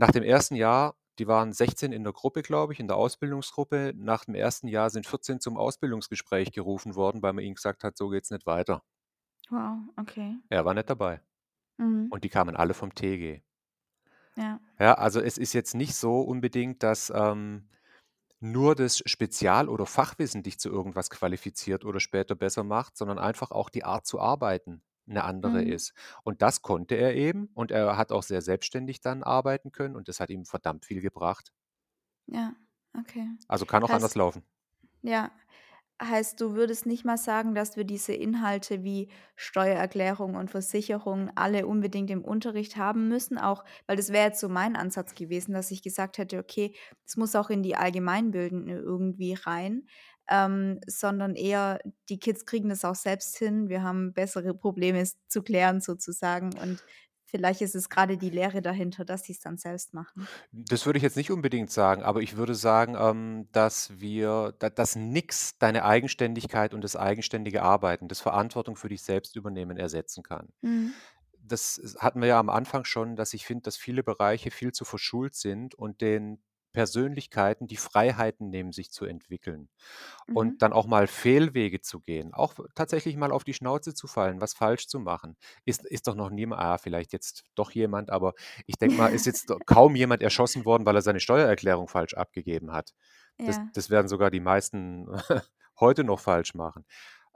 Nach 0.00 0.12
dem 0.12 0.22
1. 0.22 0.54
Jahr 0.56 0.94
die 1.18 1.26
waren 1.26 1.52
16 1.52 1.90
in 1.92 2.04
der 2.04 2.12
Gruppe, 2.12 2.42
glaube 2.42 2.72
ich, 2.72 2.78
in 2.78 2.86
der 2.86 2.96
Ausbildungsgruppe. 2.96 3.92
Nach 3.96 4.24
dem 4.24 4.36
1. 4.36 4.68
Jahr 4.68 4.88
sind 4.90 5.04
14 5.08 5.40
zum 5.40 5.56
Ausbildungsgespräch 5.58 6.52
gerufen 6.52 6.94
worden, 6.94 7.22
weil 7.22 7.32
man 7.32 7.42
ihnen 7.44 7.56
gesagt 7.56 7.82
hat: 7.82 7.96
„So 7.98 8.08
geht's 8.08 8.30
nicht 8.30 8.46
weiter.“ 8.46 8.82
Wow, 9.50 9.92
okay. 9.98 10.38
Er 10.50 10.64
war 10.66 10.74
nicht 10.74 10.90
dabei. 10.90 11.22
Mhm. 11.78 12.10
Und 12.10 12.24
die 12.24 12.30
kamen 12.30 12.56
alle 12.56 12.74
vom 12.74 12.94
TG. 12.94 13.42
Ja. 14.36 14.60
Ja, 14.78 14.94
also, 14.94 15.20
es 15.20 15.38
ist 15.38 15.52
jetzt 15.54 15.74
nicht 15.74 15.94
so 15.96 16.20
unbedingt, 16.20 16.82
dass, 16.82 17.10
ähm, 17.14 17.68
nur 18.40 18.74
das 18.76 18.98
Spezial 19.06 19.68
oder 19.68 19.86
Fachwissen 19.86 20.42
dich 20.44 20.58
zu 20.60 20.70
irgendwas 20.70 21.10
qualifiziert 21.10 21.84
oder 21.84 22.00
später 22.00 22.36
besser 22.36 22.64
macht, 22.64 22.96
sondern 22.98 23.18
einfach 23.18 23.50
auch 23.52 23.70
die 23.70 23.84
Art 23.84 24.06
zu 24.06 24.20
arbeiten. 24.20 24.82
'Ne 25.08 25.24
andere 25.24 25.62
Mhm. 25.62 25.64
ist. 25.64 25.92
Und 26.24 26.42
das 26.42 26.62
konnte 26.62 26.94
er 26.96 27.14
eben 27.14 27.50
und 27.54 27.70
er 27.72 27.96
hat 27.96 28.12
auch 28.12 28.22
sehr 28.22 28.42
selbstständig 28.42 29.00
dann 29.00 29.22
arbeiten 29.22 29.72
können 29.72 29.96
und 29.96 30.08
das 30.08 30.20
hat 30.20 30.30
ihm 30.30 30.44
verdammt 30.46 30.84
viel 30.86 31.00
gebracht. 31.00 31.52
Ja, 32.26 32.54
okay. 32.94 33.28
Also, 33.46 33.66
kann 33.66 33.84
auch 33.84 33.92
anders 33.92 34.14
Heißt 34.14 34.14
laufen. 34.14 34.46
ja, 35.02 35.32
heißt, 36.02 36.40
du 36.40 36.54
würdest 36.54 36.86
nicht 36.86 37.04
mal 37.06 37.18
sagen, 37.18 37.54
dass 37.54 37.76
wir 37.76 37.84
diese 37.84 38.12
Inhalte 38.14 38.84
wie 38.84 39.10
Steuererklärung 39.36 40.36
und 40.36 40.50
Versicherung 40.50 41.30
alle 41.36 41.66
unbedingt 41.68 42.10
im 42.10 42.24
Unterricht 42.24 42.76
haben 42.76 43.08
müssen, 43.08 43.38
auch 43.38 43.64
weil 43.86 43.96
das 43.96 44.12
wäre 44.12 44.26
jetzt 44.28 44.40
so 44.40 44.48
mein 44.50 44.76
Ansatz 44.76 45.14
gewesen, 45.16 45.54
dass 45.54 45.70
ich 45.72 45.82
gesagt 45.82 46.18
hätte: 46.18 46.38
„Okay, 46.40 46.74
es 47.06 47.16
muss 47.18 47.36
auch 47.36 47.50
in 47.50 47.62
die 47.64 47.76
Allgemeinbildende 47.76 48.74
irgendwie 48.78 49.34
rein“, 49.34 49.88
ähm, 50.28 50.80
sondern 50.86 51.34
eher 51.34 51.80
die 52.08 52.18
Kids 52.18 52.46
kriegen 52.46 52.68
das 52.68 52.84
auch 52.84 52.94
selbst 52.94 53.36
hin. 53.38 53.68
Wir 53.68 53.82
haben 53.82 54.12
bessere 54.12 54.54
Probleme 54.54 55.04
zu 55.28 55.42
klären 55.42 55.80
sozusagen 55.80 56.56
und 56.58 56.82
vielleicht 57.28 57.60
ist 57.60 57.74
es 57.74 57.88
grade 57.88 58.16
die 58.16 58.30
Lehre 58.30 58.62
dahinter, 58.62 59.04
dass 59.04 59.24
sie's 59.24 59.40
dann 59.40 59.58
selbst 59.58 59.94
machen. 59.94 60.26
Das 60.52 60.86
würde 60.86 60.96
ich 60.96 61.02
jetzt 61.02 61.16
nicht 61.16 61.30
unbedingt 61.30 61.70
sagen, 61.70 62.02
aber 62.02 62.20
ich 62.20 62.36
würde 62.36 62.54
sagen, 62.54 62.96
ähm, 62.98 63.48
dass 63.52 64.00
wir 64.00 64.54
da 64.58 64.70
dass 64.70 64.96
nix 64.96 65.58
deine 65.58 65.84
Eigenständigkeit 65.84 66.74
und 66.74 66.82
das 66.82 66.96
eigenständige 66.96 67.62
Arbeiten, 67.62 68.08
das 68.08 68.20
Verantwortung 68.20 68.76
für 68.76 68.88
dich 68.88 69.02
selbst 69.02 69.36
übernehmen 69.36 69.76
ersetzen 69.76 70.22
kann. 70.22 70.48
Mhm. 70.62 70.92
Das 71.40 71.96
hatten 71.98 72.20
wir 72.20 72.28
ja 72.28 72.38
am 72.38 72.50
Anfang 72.50 72.84
schon, 72.84 73.16
dass 73.16 73.32
ich 73.32 73.46
finde, 73.46 73.62
dass 73.62 73.76
viele 73.76 74.02
Bereiche 74.02 74.50
viel 74.50 74.72
zu 74.72 74.84
verschult 74.84 75.34
sind 75.34 75.74
und 75.74 76.02
den 76.02 76.42
Persönlichkeiten 76.78 77.66
die 77.66 77.76
Freiheiten 77.76 78.50
nehmen, 78.50 78.72
sich 78.72 78.90
zu 78.92 79.04
entwickeln 79.04 79.68
und 80.32 80.54
Mhm. 80.54 80.62
dann 80.62 80.72
auch 80.72 80.86
mal 80.86 81.06
Fehlwege 81.06 81.80
zu 81.80 82.00
gehen, 82.00 82.34
auch 82.34 82.54
tatsächlich 82.74 83.16
mal 83.16 83.32
auf 83.32 83.44
die 83.44 83.54
Schnauze 83.54 83.94
zu 83.94 84.06
fallen, 84.06 84.40
was 84.40 84.54
falsch 84.54 84.86
zu 84.88 85.00
machen. 85.00 85.36
Ist 85.64 85.84
ist 85.86 86.06
doch 86.06 86.14
noch 86.14 86.30
niema 86.30 86.56
ah, 86.58 86.78
vielleicht 86.78 87.12
jetzt 87.12 87.44
doch 87.54 87.70
jemand, 87.72 88.10
aber 88.10 88.34
ich 88.66 88.78
denke 88.78 88.96
mal, 88.96 89.08
ist 89.08 89.26
jetzt 89.26 89.52
kaum 89.66 89.96
jemand 89.96 90.22
erschossen 90.22 90.64
worden, 90.64 90.86
weil 90.86 90.96
er 90.96 91.02
seine 91.02 91.20
Steuererklärung 91.20 91.88
falsch 91.88 92.14
abgegeben 92.14 92.72
hat. 92.72 92.92
Das 93.44 93.56
Ja. 93.56 93.72
das 93.72 93.90
werden 93.90 94.08
sogar 94.08 94.30
die 94.30 94.40
meisten 94.40 95.06
heute 95.80 96.04
noch 96.04 96.20
falsch 96.20 96.54
machen. 96.54 96.84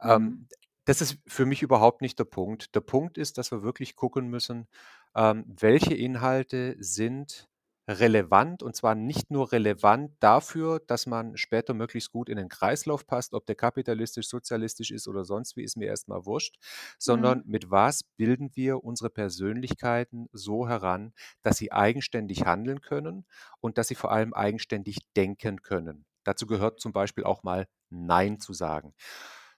Mhm. 0.02 0.32
Ähm, 0.32 0.48
das 0.84 1.00
ist 1.00 1.18
für 1.28 1.46
mich 1.46 1.62
überhaupt 1.62 2.02
nicht 2.02 2.18
der 2.18 2.24
Punkt. 2.24 2.74
Der 2.74 2.80
Punkt 2.80 3.16
ist, 3.18 3.38
dass 3.38 3.52
wir 3.52 3.62
wirklich 3.62 3.94
gucken 3.96 4.28
müssen, 4.28 4.66
ähm, 5.14 5.44
welche 5.46 5.94
Inhalte 5.94 6.76
sind 6.80 7.48
relevant 7.88 8.62
und 8.62 8.76
zwar 8.76 8.94
nicht 8.94 9.30
nur 9.30 9.52
relevant 9.52 10.12
dafür, 10.20 10.80
dass 10.80 11.06
man 11.06 11.36
später 11.36 11.74
möglichst 11.74 12.12
gut 12.12 12.28
in 12.28 12.36
den 12.36 12.48
Kreislauf 12.48 13.06
passt, 13.06 13.34
ob 13.34 13.46
der 13.46 13.56
kapitalistisch, 13.56 14.28
sozialistisch 14.28 14.90
ist 14.92 15.08
oder 15.08 15.24
sonst 15.24 15.56
wie, 15.56 15.64
ist 15.64 15.76
mir 15.76 15.86
erst 15.88 16.08
mal 16.08 16.24
wurscht, 16.24 16.56
sondern 16.98 17.42
Mhm. 17.42 17.44
mit 17.44 17.70
was 17.70 18.02
bilden 18.04 18.50
wir 18.54 18.84
unsere 18.84 19.10
Persönlichkeiten 19.10 20.28
so 20.32 20.68
heran, 20.68 21.12
dass 21.42 21.56
sie 21.58 21.72
eigenständig 21.72 22.44
handeln 22.46 22.80
können 22.80 23.26
und 23.60 23.78
dass 23.78 23.88
sie 23.88 23.94
vor 23.96 24.12
allem 24.12 24.32
eigenständig 24.32 24.98
denken 25.16 25.62
können. 25.62 26.04
Dazu 26.24 26.46
gehört 26.46 26.80
zum 26.80 26.92
Beispiel 26.92 27.24
auch 27.24 27.42
mal 27.42 27.66
„Nein“ 27.90 28.38
zu 28.40 28.52
sagen 28.52 28.94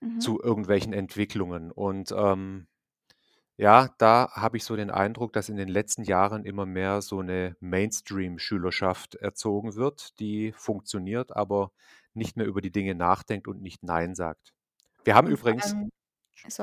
Mhm. 0.01 0.19
zu 0.19 0.41
irgendwelchen 0.41 0.93
Entwicklungen 0.93 1.71
und, 1.73 2.13
ähm, 2.17 2.69
ja, 3.57 3.91
da 3.99 4.31
habe 4.33 4.57
ich 4.59 4.65
so 4.65 4.77
den 4.77 4.91
Eindruck, 4.91 5.33
dass 5.33 5.49
in 5.49 5.57
den 5.57 5.69
letzten 5.69 6.05
Jahren 6.05 6.45
immer 6.45 6.67
mehr 6.67 7.03
so 7.03 7.23
'ne 7.23 7.57
Mainstream-Schülerschaft 7.61 9.15
erzogen 9.17 9.77
wird, 9.77 10.19
die 10.21 10.53
funktioniert, 10.57 11.37
aber 11.37 11.73
nicht 12.15 12.37
mehr 12.37 12.47
über 12.47 12.61
die 12.61 12.73
Dinge 12.73 12.95
nachdenkt 12.95 13.49
und 13.49 13.63
nicht 13.63 13.83
„Nein“ 13.85 14.15
sagt. 14.15 14.53
Wir 15.05 15.15
haben 15.17 15.29
Und 15.29 15.39
vor 15.39 15.55
übrigens 15.55 15.65
allem 15.65 15.91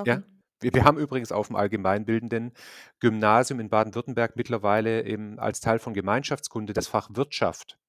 ja, 0.07 0.19
sorry. 0.19 0.23
wir 0.61 0.73
wir 0.75 0.85
haben 0.85 0.99
übrigens 0.99 1.31
auf'm 1.33 1.55
allgemeinbildenden 1.57 2.53
Gymnasium 3.01 3.59
in 3.61 3.69
Baden-Württemberg 3.69 4.35
mittlerweile 4.37 5.05
eben 5.05 5.39
als 5.39 5.61
Teil 5.61 5.79
von 5.79 5.93
Gemeinschaftskunde 5.95 6.73
das 6.73 6.87
Fach 6.87 7.09
Wirtschaft. 7.13 7.79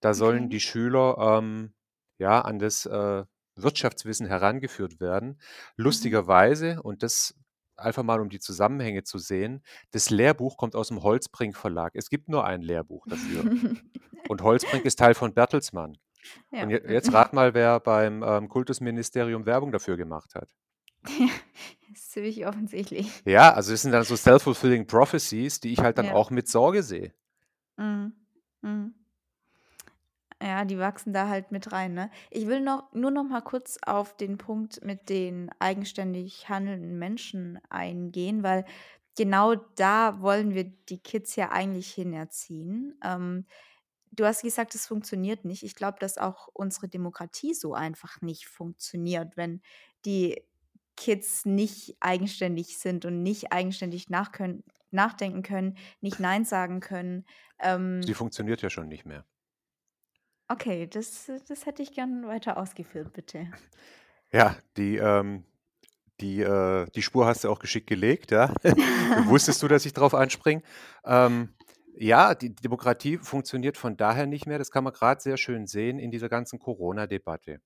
Da 0.00 0.14
sollen 0.14 0.48
Okay. 0.48 0.50
die 0.50 0.60
Schüler, 0.60 1.18
ähm, 1.40 1.74
ja, 2.18 2.40
an 2.42 2.58
das, 2.60 2.86
äh, 2.86 3.24
Wirtschaftswissen 3.56 4.26
herangeführt 4.28 5.00
werden. 5.00 5.40
Mhm. 5.88 6.16
Lustigerweise 6.28 6.82
und 6.82 7.02
das 7.04 7.34
einfach 7.78 8.02
mal, 8.02 8.20
um 8.20 8.28
die 8.28 8.40
Zusammenhänge 8.40 9.02
zu 9.04 9.18
sehen, 9.18 9.62
das 9.92 10.10
Lehrbuch 10.10 10.56
kommt 10.56 10.74
aus'm 10.74 11.02
Holtzbrinck 11.02 11.56
Verlag. 11.56 11.92
Es 11.94 12.10
gibt 12.10 12.28
nur 12.28 12.44
ein 12.44 12.62
Lehrbuch 12.62 13.06
dafür 13.08 13.44
und 14.28 14.42
Holtzbrinck 14.42 14.84
ist 14.84 14.98
Teil 14.98 15.14
von 15.14 15.34
Bertelsmann. 15.34 15.96
Und 16.50 16.58
Ja, 16.58 16.66
mhm. 16.66 16.90
jetzt 16.90 17.12
rat 17.12 17.32
mal, 17.32 17.54
wer 17.54 17.78
beim, 17.80 18.22
ähm, 18.22 18.48
Kultusministerium 18.48 19.46
Werbung 19.46 19.70
dafür 19.72 19.96
gemacht 19.96 20.34
hat. 20.34 20.48
Ja, 21.18 21.28
ist 21.92 22.10
ziemlich 22.12 22.46
offensichtlich. 22.46 23.22
Ja, 23.24 23.52
also, 23.52 23.70
das 23.72 23.82
sind 23.82 23.92
dann 23.92 24.02
so 24.04 24.16
self-fulfilling 24.16 24.86
prophecies, 24.86 25.60
die 25.60 25.72
ich 25.72 25.78
halt 25.80 25.98
dann 25.98 26.06
Ja. 26.06 26.14
auch 26.14 26.30
mit 26.30 26.48
Sorge 26.48 26.82
sehe. 26.82 27.14
Mhm. 27.76 28.12
Ja, 30.46 30.64
die 30.64 30.78
wachsen 30.78 31.12
da 31.12 31.28
halt 31.28 31.50
mit 31.50 31.72
rein, 31.72 31.94
ne? 31.94 32.10
Ich 32.30 32.46
will 32.46 32.60
noch 32.60 32.92
nur 32.92 33.10
noch 33.10 33.24
mal 33.24 33.40
kurz 33.40 33.78
auf 33.84 34.16
den 34.16 34.38
Punkt 34.38 34.84
mit 34.84 35.08
den 35.08 35.50
eigenständig 35.58 36.48
handelnden 36.48 36.98
Menschen 36.98 37.58
eingehen, 37.70 38.42
weil 38.44 38.64
genau 39.16 39.54
da 39.56 40.20
wollen 40.20 40.54
wir 40.54 40.64
die 40.64 40.98
Kids 41.02 41.34
ja 41.36 41.50
eigentlich 41.50 41.90
hinerziehen. 41.92 42.98
Ähm, 43.02 43.46
du 44.12 44.24
hast 44.26 44.42
gesagt, 44.42 44.74
es 44.74 44.86
funktioniert 44.86 45.44
nicht. 45.44 45.62
Ich 45.64 45.74
glaube, 45.76 45.98
dass 46.00 46.18
auch 46.18 46.48
unsere 46.54 46.88
Demokratie 46.88 47.54
so 47.54 47.74
einfach 47.74 48.20
nicht 48.22 48.46
funktioniert, 48.48 49.36
wenn 49.36 49.62
die 50.06 50.42
Kids 50.96 51.46
nicht 51.46 51.96
eigenständig 52.00 52.78
sind 52.78 53.04
und 53.06 53.22
nicht 53.22 53.52
eigenständig 53.52 54.10
nach 54.10 54.32
können 54.32 54.64
nachdenken 54.92 55.42
können, 55.42 55.76
nicht 56.00 56.20
„Nein“ 56.20 56.44
sagen 56.44 56.80
können. 56.80 57.26
Sie 58.00 58.14
Ähm 58.14 58.14
funktioniert 58.14 58.62
ja 58.62 58.70
schon 58.70 58.88
nicht 58.88 59.04
mehr. 59.04 59.26
Okay, 60.50 60.86
das 60.86 61.26
das 61.48 61.66
hätte 61.66 61.82
ich 61.82 61.92
gern 61.92 62.24
weiter 62.26 62.56
ausgeführt, 62.56 63.12
bitte. 63.12 63.48
Ja, 64.32 64.56
die, 64.76 64.96
ähm 64.96 65.44
die, 66.20 66.40
äh 66.42 66.86
die 66.94 67.02
Spur 67.02 67.26
hast 67.26 67.44
du 67.44 67.50
auch 67.50 67.58
geschickt 67.60 67.88
gelegt, 67.88 68.30
ja. 68.32 68.54
Wusstest 69.14 69.62
du, 69.62 69.68
dass 69.68 69.86
ich 69.86 69.92
drauf 69.94 70.14
anspringe? 70.14 70.62
Ähm, 71.04 71.54
ja, 71.96 72.34
die 72.34 72.54
Demokratie 72.54 73.18
funktioniert 73.18 73.76
von 73.78 73.96
daher 73.98 74.26
nicht 74.26 74.46
mehr, 74.46 74.58
das 74.58 74.70
kann 74.70 74.84
man 74.84 74.92
grad 74.94 75.22
sehr 75.22 75.36
schön 75.38 75.66
sehen 75.66 75.98
in 75.98 76.10
dieser 76.12 76.28
ganzen 76.30 76.58
Corona-Debatte. 76.60 77.60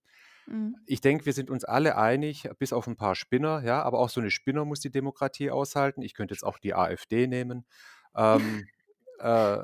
Mhm. 0.49 0.81
Ich 0.87 1.01
denke, 1.03 1.27
wir 1.27 1.35
sind 1.35 1.51
uns 1.51 1.65
alle 1.65 1.97
einig, 1.99 2.49
bis 2.59 2.73
auf 2.73 2.87
'n 2.89 2.97
paar 2.97 3.15
Spinner, 3.17 3.63
ja, 3.65 3.83
aber 3.83 4.01
auch 4.01 4.11
so 4.11 4.21
'ne 4.23 4.31
Spinner 4.31 4.65
muss 4.67 4.81
die 4.81 4.91
Demokratie 4.93 5.51
aushalten. 5.51 6.03
Ich 6.03 6.15
könnte 6.15 6.35
jetzt 6.35 6.45
auch 6.45 6.59
die 6.59 6.75
AfD 6.75 7.27
nehmen. 7.29 7.67
Ähm, 8.17 8.71
äh 9.21 9.59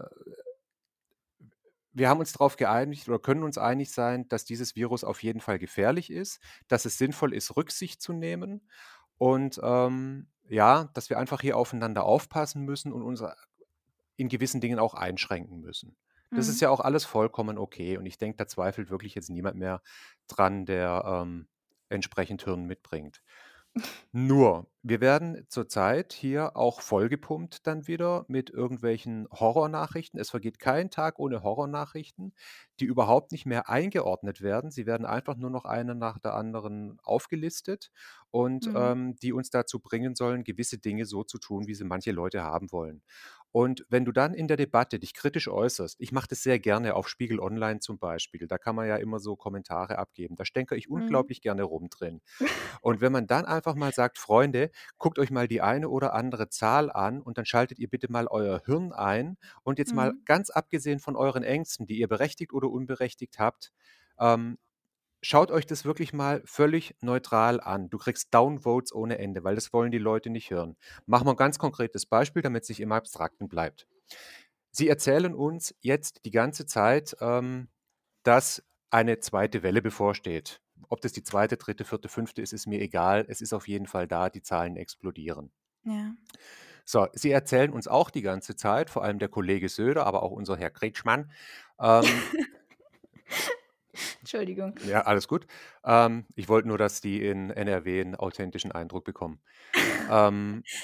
wir 1.97 2.09
haben 2.09 2.21
uns 2.21 2.33
drauf 2.33 2.57
geeinigt 2.57 3.09
oder 3.09 3.19
können 3.19 3.43
uns 3.45 3.59
einig 3.59 3.93
sein, 3.93 4.29
dass 4.29 4.45
dieses 4.45 4.77
Virus 4.77 5.05
auf 5.05 5.23
jeden 5.23 5.41
Fall 5.41 5.59
gefährlich 5.59 6.11
ist, 6.11 6.41
dass 6.69 6.85
es 6.85 6.99
sinnvoll 6.99 7.35
ist, 7.35 7.57
Rücksicht 7.57 8.03
zu 8.03 8.13
nehmen 8.13 8.69
und, 9.19 9.61
ähm, 9.63 10.29
ja, 10.49 10.91
dass 10.95 11.11
wir 11.11 11.19
einfach 11.19 11.41
hier 11.41 11.57
aufeinander 11.57 12.05
aufpassen 12.05 12.65
müssen 12.65 12.93
und 12.93 13.03
uns 13.03 13.23
in 14.17 14.29
gewissen 14.29 14.61
Dingen 14.61 14.79
auch 14.79 14.95
einschränken 14.95 15.61
müssen. 15.61 15.97
Das 16.33 16.49
ist 16.49 16.61
Mhm. 16.61 16.61
ja 16.61 16.71
auch 16.71 16.81
alles 16.81 17.05
vollkommen 17.05 17.59
okay 17.59 17.97
und 17.99 18.07
ich 18.07 18.19
denke, 18.19 18.37
da 18.37 18.47
zweifelt 18.47 18.91
wirklich 18.91 19.15
jetzt 19.15 19.31
niemand 19.31 19.57
mehr 19.59 19.83
dran, 20.29 20.67
der, 20.67 21.03
ähm, 21.07 21.49
entsprechend 21.89 22.43
Hirn 22.45 22.65
mitbringt. 22.65 23.23
Nur, 24.13 24.71
wir 24.83 25.01
werden 25.01 25.45
zurzeit 25.49 26.13
hier 26.13 26.57
auch 26.57 26.81
vollgepumpt 26.81 27.67
dann 27.67 27.87
wieder 27.87 28.25
mit 28.29 28.51
irgendwelchen 28.51 29.27
Horrornachrichten. 29.31 30.19
Es 30.21 30.31
vergeht 30.31 30.59
kein 30.59 30.91
Tag 30.91 31.19
ohne 31.19 31.43
Horrornachrichten, 31.43 32.33
die 32.81 32.85
überhaupt 32.87 33.33
nicht 33.33 33.47
mehr 33.47 33.69
eingeordnet 33.69 34.41
werden. 34.41 34.71
Sie 34.71 34.87
werden 34.87 35.07
einfach 35.07 35.37
nur 35.37 35.51
noch 35.51 35.65
eine 35.65 35.95
nach 35.95 36.19
der 36.19 36.35
anderen 36.35 36.99
aufgelistet 37.03 37.91
und, 38.31 38.71
Mhm. 38.71 38.73
ähm, 38.75 39.17
die 39.17 39.33
uns 39.33 39.51
dazu 39.51 39.81
bringen 39.81 40.15
sollen, 40.15 40.45
gewisse 40.45 40.79
Dinge 40.79 41.05
so 41.05 41.25
zu 41.25 41.39
tun, 41.39 41.67
wie 41.67 41.75
sie 41.75 41.85
manche 41.85 42.13
Leute 42.13 42.43
haben 42.43 42.73
wollen. 42.73 43.03
Und 43.57 43.87
wenn 43.89 44.05
du 44.05 44.13
dann 44.13 44.35
in 44.35 44.49
der 44.49 44.59
Debatte 44.59 44.99
dich 44.99 45.15
kritisch 45.15 45.49
äußerst 45.49 45.97
ich 45.99 46.13
mache 46.13 46.29
das 46.29 46.43
sehr 46.43 46.59
gerne 46.59 46.95
auf 46.95 47.09
Spiegel 47.09 47.41
Online 47.41 47.81
zum 47.81 47.99
Beispiel, 47.99 48.47
da 48.47 48.59
kann 48.59 48.77
man 48.77 48.87
ja 48.87 48.97
immer 48.97 49.19
so 49.19 49.35
Kommentare 49.35 49.97
abgeben. 49.99 50.37
Da 50.37 50.45
stänkere 50.45 50.77
ich 50.79 50.91
Mhm. 50.95 51.31
unglaublich 51.31 51.41
gerne 51.41 51.63
rum 51.63 51.89
drin. 51.89 52.21
Und 52.83 53.01
wenn 53.01 53.13
man 53.13 53.27
dann 53.27 53.45
einfach 53.47 53.75
mal 53.75 53.93
sagt: 53.93 54.19
„Freunde, 54.19 54.71
guckt 54.99 55.19
euch 55.19 55.31
mal 55.31 55.49
die 55.49 55.63
eine 55.63 55.89
oder 55.89 56.15
andere 56.15 56.49
Zahl 56.49 56.91
an 56.91 57.23
und 57.23 57.39
dann 57.39 57.47
schaltet 57.47 57.79
ihr 57.79 57.89
bitte 57.89 58.11
mal 58.11 58.27
euer 58.29 58.63
Hirn 58.65 58.93
ein 58.93 59.37
und 59.63 59.79
jetzt 59.79 59.95
mal 59.95 60.13
Mhm. 60.13 60.27
ganz 60.27 60.51
abgesehen 60.51 61.01
von 61.01 61.17
euren 61.17 61.43
Ängsten, 61.45 61.87
die 61.87 61.99
ihr 61.99 62.09
berechtigt 62.09 62.53
oder 62.53 62.71
unberechtigt 62.71 63.39
habt, 63.39 63.73
ähm, 64.21 64.59
schaut 65.27 65.51
euch 65.51 65.67
das 65.67 65.85
wirklich 65.85 66.13
mal 66.13 66.43
völlig 66.45 66.95
neutral 67.03 67.61
an.“ 67.61 67.91
Du 67.91 67.99
kriegst 67.99 68.33
Downvotes 68.35 68.93
ohne 68.95 69.19
Ende, 69.19 69.45
weil 69.45 69.55
das 69.57 69.73
wollen 69.73 69.91
die 69.91 69.99
Leute 69.99 70.31
nicht 70.31 70.51
hören. 70.51 70.77
Machen 71.07 71.27
wir 71.27 71.33
'n 71.33 71.37
ganz 71.37 71.59
konkretes 71.59 72.07
Beispiel, 72.07 72.43
damit's 72.43 72.69
nicht 72.69 72.81
im 72.81 72.93
Abstrakten 72.93 73.49
bleibt. 73.49 73.87
Sie 74.73 74.89
erzählen 74.89 75.35
uns 75.35 75.75
jetzt 75.81 76.25
die 76.27 76.31
ganze 76.31 76.67
Zeit, 76.67 77.17
ähm, 77.21 77.69
dass 78.25 78.65
eine 78.91 79.21
2. 79.21 79.63
Welle 79.63 79.83
bevorsteht. 79.83 80.61
ob 80.91 81.01
das 81.03 81.13
die 81.13 81.23
zweite, 81.25 81.57
dritte, 81.59 81.85
vierte, 81.85 82.09
fünfte 82.09 82.43
ist, 82.43 82.53
ist 82.53 82.67
mir 82.67 82.81
egal. 82.81 83.25
Es 83.29 83.41
ist 83.43 83.53
auf 83.55 83.69
jeden 83.69 83.87
Fall 83.87 84.09
da, 84.09 84.31
die 84.31 84.43
Zahlen 84.43 84.77
explodieren. 84.77 85.53
Ja. 85.85 86.15
So, 86.85 87.09
Sie 87.15 87.33
erzählen 87.33 87.73
uns 87.73 87.89
auch 87.89 88.11
die 88.11 88.23
ganze 88.23 88.55
Zeit, 88.57 88.91
vor 88.91 89.03
allem 89.05 89.19
der 89.19 89.29
Kollege 89.29 89.69
Söder, 89.69 90.07
aber 90.07 90.23
auch 90.23 90.31
unser 90.31 90.57
Herr 90.57 90.71
Kretschmann, 90.71 91.33
ähm 91.81 92.05
Entschuldigung. 94.21 94.75
Ja, 94.87 95.03
alles 95.03 95.29
gut. 95.29 95.47
Ähm, 95.85 96.25
ich 96.35 96.49
wollte 96.49 96.69
nur, 96.69 96.79
dass 96.79 97.01
die 97.01 97.25
in 97.25 97.51
NRW 97.51 98.01
'n 98.01 98.15
authentischen 98.15 98.73
Eindruck 98.73 99.05
bekommen. 99.05 99.41
Ähm 100.11 100.63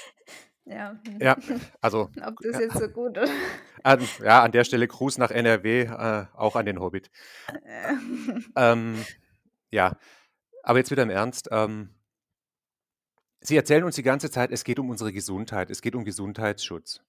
Ja, 0.65 0.97
hm. 1.05 1.19
Ja, 1.19 1.35
also 1.81 2.09
Ob 2.25 2.37
das 2.41 2.57
jetzt 2.57 2.77
so 2.77 2.87
gut 2.87 3.17
oder 3.17 3.27
an 3.83 3.99
ja, 4.23 4.43
an 4.43 4.51
der 4.53 4.63
Stelle 4.63 4.87
Gruß 4.87 5.17
nach 5.17 5.29
NRW, 5.29 5.81
äh, 5.81 6.25
auch 6.35 6.55
an 6.55 6.65
den 6.65 6.79
Hobbit. 6.79 7.11
Ähm, 8.55 9.05
ja, 9.71 9.97
aber 10.63 10.77
jetzt 10.79 10.89
wieder 10.91 11.03
im 11.03 11.09
Ernst, 11.09 11.49
ähm 11.51 11.89
Sie 13.41 13.57
erzählen 13.57 13.83
uns 13.83 13.95
die 13.95 14.03
ganze 14.03 14.31
Zeit, 14.31 14.51
es 14.51 14.63
geht 14.63 14.79
um 14.79 14.89
unsere 14.89 15.11
Gesundheit, 15.11 15.69
es 15.69 15.81
geht 15.81 15.95
um 15.95 16.05
Gesundheitsschutz. 16.05 17.01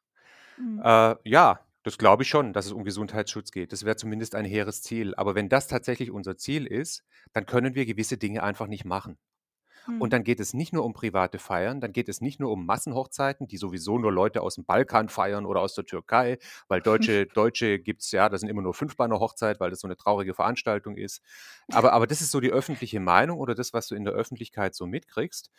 Mhm. 0.59 0.81
Äh, 0.85 1.15
ja, 1.23 1.61
das 1.85 1.99
glaube 1.99 2.25
ich 2.25 2.29
schon, 2.31 2.53
dass 2.53 2.67
es 2.67 2.73
um 2.73 2.85
Gesundheitsschutz 2.85 3.53
geht. 3.53 3.73
Das 3.73 3.85
wäre 3.85 3.97
zumindest 3.97 4.35
ein 4.35 4.45
hehres 4.47 4.83
Ziel. 4.83 5.15
Aber 5.17 5.35
wenn 5.37 5.49
das 5.49 5.69
tatsächlich 5.69 6.11
unser 6.11 6.37
Ziel 6.37 6.67
ist, 6.67 7.05
dann 7.33 7.47
können 7.47 7.75
wir 7.77 7.87
gewisse 7.87 8.19
Dinge 8.19 8.43
einfach 8.43 8.67
nicht 8.67 8.85
machen. 8.87 9.19
Und 9.99 10.13
Mhm. 10.13 10.15
dann 10.15 10.25
geht 10.25 10.41
es 10.41 10.55
nicht 10.55 10.73
nur 10.73 10.85
um 10.85 10.95
private 10.95 11.39
Feiern, 11.39 11.81
dann 11.81 11.93
geht 11.93 12.09
es 12.09 12.21
nicht 12.21 12.41
nur 12.41 12.53
um 12.53 12.67
Massenhochzeiten, 12.67 13.49
die 13.49 13.59
sowieso 13.59 13.99
nur 13.99 14.13
Leute 14.13 14.41
aus'm 14.43 14.65
Balkan 14.67 15.09
feiern 15.09 15.47
oder 15.47 15.61
aus 15.61 15.75
der 15.75 15.87
Türkei, 15.87 16.39
weil 16.69 16.83
Deutsche 16.85 17.27
Deutsche 17.27 17.79
gibt's 17.81 18.11
ja, 18.13 18.29
da 18.29 18.39
sind 18.39 18.49
immer 18.51 18.63
nur 18.63 18.75
5 18.75 18.97
bei 18.97 19.07
'ner 19.07 19.21
Hochzeit, 19.21 19.61
weil 19.61 19.71
das 19.71 19.81
so 19.81 19.89
'ne 19.89 19.97
traurige 19.97 20.35
Veranstaltung 20.35 20.97
ist. 20.97 21.23
Aber 21.71 21.93
aber 21.95 22.07
das 22.07 22.21
ist 22.21 22.31
so 22.33 22.41
die 22.41 22.51
öffentliche 22.53 23.01
Meinung 23.01 23.39
oder 23.39 23.55
das, 23.55 23.73
was 23.73 23.89
du 23.89 23.95
in 23.95 24.05
der 24.05 24.15
Öffentlichkeit 24.15 24.75
so 24.75 24.87
mitkriegst. 24.87 25.51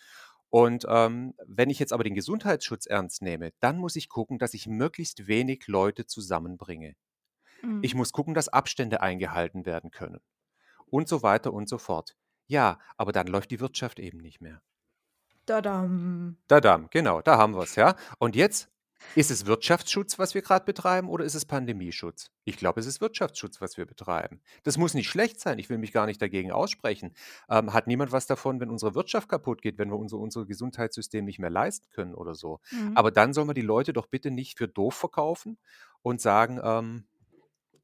Und, 0.50 0.86
ähm, 0.90 1.34
wenn 1.46 1.70
ich 1.70 1.80
jetzt 1.80 1.94
aber 1.94 2.04
den 2.04 2.16
Gesundheitsschutz 2.16 2.86
ernst 2.88 3.22
nehme, 3.22 3.52
dann 3.60 3.78
muss 3.78 3.96
ich 3.96 4.10
gucken, 4.10 4.40
dass 4.40 4.54
ich 4.54 4.68
möglichst 4.68 5.28
wenig 5.28 5.68
Leute 5.68 6.06
zusammenbringe. 6.08 6.96
Ich 7.82 7.96
Mhm. 7.96 7.96
muss 7.96 8.12
gucken, 8.14 8.34
dass 8.34 8.50
Abstände 8.50 9.02
eingehalten 9.02 9.66
werden 9.66 9.92
können 9.92 10.22
und 10.88 11.08
so 11.10 11.24
weiter 11.24 11.54
und 11.54 11.70
so 11.70 11.78
fort. 11.80 12.16
Ja, 12.48 12.80
aber 12.98 13.12
dann 13.14 13.28
läuft 13.28 13.52
die 13.52 13.60
Wirtschaft 13.62 14.00
eben 14.00 14.20
nicht 14.20 14.42
mehr. 14.42 14.62
Dadam. 15.48 16.38
Dadam, 16.48 16.88
genau, 16.92 17.22
da 17.22 17.38
haben 17.38 17.56
wir's, 17.56 17.76
ja. 17.76 17.96
Und 18.20 18.36
jetzt 18.36 18.70
ist 19.16 19.32
es 19.32 19.46
Wirtschaftsschutz, 19.46 20.20
was 20.20 20.34
wir 20.34 20.42
grad 20.42 20.66
betreiben, 20.66 21.10
oder 21.10 21.26
ist 21.26 21.36
es 21.36 21.46
Pandemieschutz? 21.46 22.32
Ich 22.44 22.58
glaube, 22.58 22.80
es 22.80 22.86
ist 22.86 23.02
Wirtschaftsschutz, 23.02 23.62
was 23.62 23.78
wir 23.78 23.86
betreiben. 23.86 24.42
Das 24.64 24.78
muss 24.78 24.94
nicht 24.94 25.10
schlecht 25.10 25.40
sein, 25.40 25.60
ich 25.60 25.70
will 25.70 25.78
mich 25.78 25.92
gar 25.92 26.06
nicht 26.06 26.22
dagegen 26.22 26.52
aussprechen. 26.52 27.14
Ähm, 27.50 27.74
hat 27.74 27.88
niemand 27.88 28.12
was 28.12 28.28
davon, 28.28 28.60
wenn 28.60 28.70
unsere 28.70 28.96
Wirtschaft 28.96 29.30
kaputtgeht, 29.30 29.78
wenn 29.78 29.90
wir 29.90 29.98
unser 29.98 30.18
unser 30.18 30.46
Gesundheitssystem 30.46 31.26
nicht 31.26 31.40
mehr 31.40 31.50
leisten 31.50 31.90
können 31.92 32.14
oder 32.14 32.36
so. 32.36 32.60
Mhm. 32.72 32.96
Aber 32.96 33.12
dann 33.12 33.34
soll 33.34 33.46
man 33.46 33.56
die 33.56 33.62
Leute 33.62 33.94
doch 33.94 34.08
bitte 34.08 34.32
nicht 34.32 34.58
für 34.58 34.68
doof 34.68 34.96
verkaufen 34.96 35.58
und 36.02 36.22
sagen, 36.22 36.60
ähm, 36.64 37.06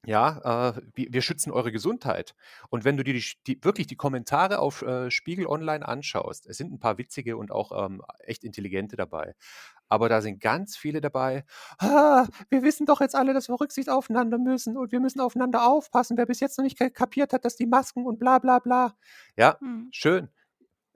ja, 0.05 0.71
äh, 0.77 0.81
wir 0.95 1.07
wir 1.13 1.21
schützen 1.21 1.51
eure 1.51 1.71
Gesundheit. 1.71 2.35
Und 2.69 2.85
wenn 2.85 2.97
du 2.97 3.03
dir 3.03 3.13
die 3.13 3.23
die 3.47 3.63
wirklich 3.63 3.87
die 3.87 3.95
Kommentare 3.95 4.59
auf, 4.59 4.81
äh, 4.81 5.11
Spiegel 5.11 5.47
Online 5.47 5.87
anschaust, 5.87 6.47
es 6.47 6.57
sind 6.57 6.71
'n 6.73 6.79
paar 6.79 6.97
witzige 6.97 7.37
und 7.37 7.51
auch, 7.51 7.71
ähm, 7.85 8.01
echt 8.19 8.43
intelligente 8.43 8.95
dabei. 8.95 9.35
Aber 9.89 10.09
da 10.09 10.21
sind 10.21 10.39
ganz 10.41 10.77
viele 10.77 11.01
dabei: 11.01 11.45
„Ah, 11.79 12.27
wir 12.49 12.63
wissen 12.63 12.85
doch 12.87 13.01
jetzt 13.01 13.15
alle, 13.15 13.33
dass 13.33 13.49
wir 13.49 13.59
Rücksicht 13.61 13.89
aufeinander 13.89 14.37
müssen 14.39 14.77
und 14.77 14.91
wir 14.91 14.99
müssen 15.01 15.21
aufeinander 15.21 15.67
aufpassen. 15.67 16.17
Wer 16.17 16.25
bis 16.27 16.39
jetzt 16.41 16.57
noch 16.57 16.63
nicht 16.65 16.77
ka 16.79 16.89
kapiert 16.89 17.33
hat, 17.33 17.45
dass 17.45 17.55
die 17.57 17.67
Masken 17.67 18.05
und 18.05 18.19
bla 18.19 18.39
bla 18.39 18.59
bla.“ 18.59 18.95
Ja, 19.37 19.61
Mhm. 19.61 19.91
schön. 19.91 20.29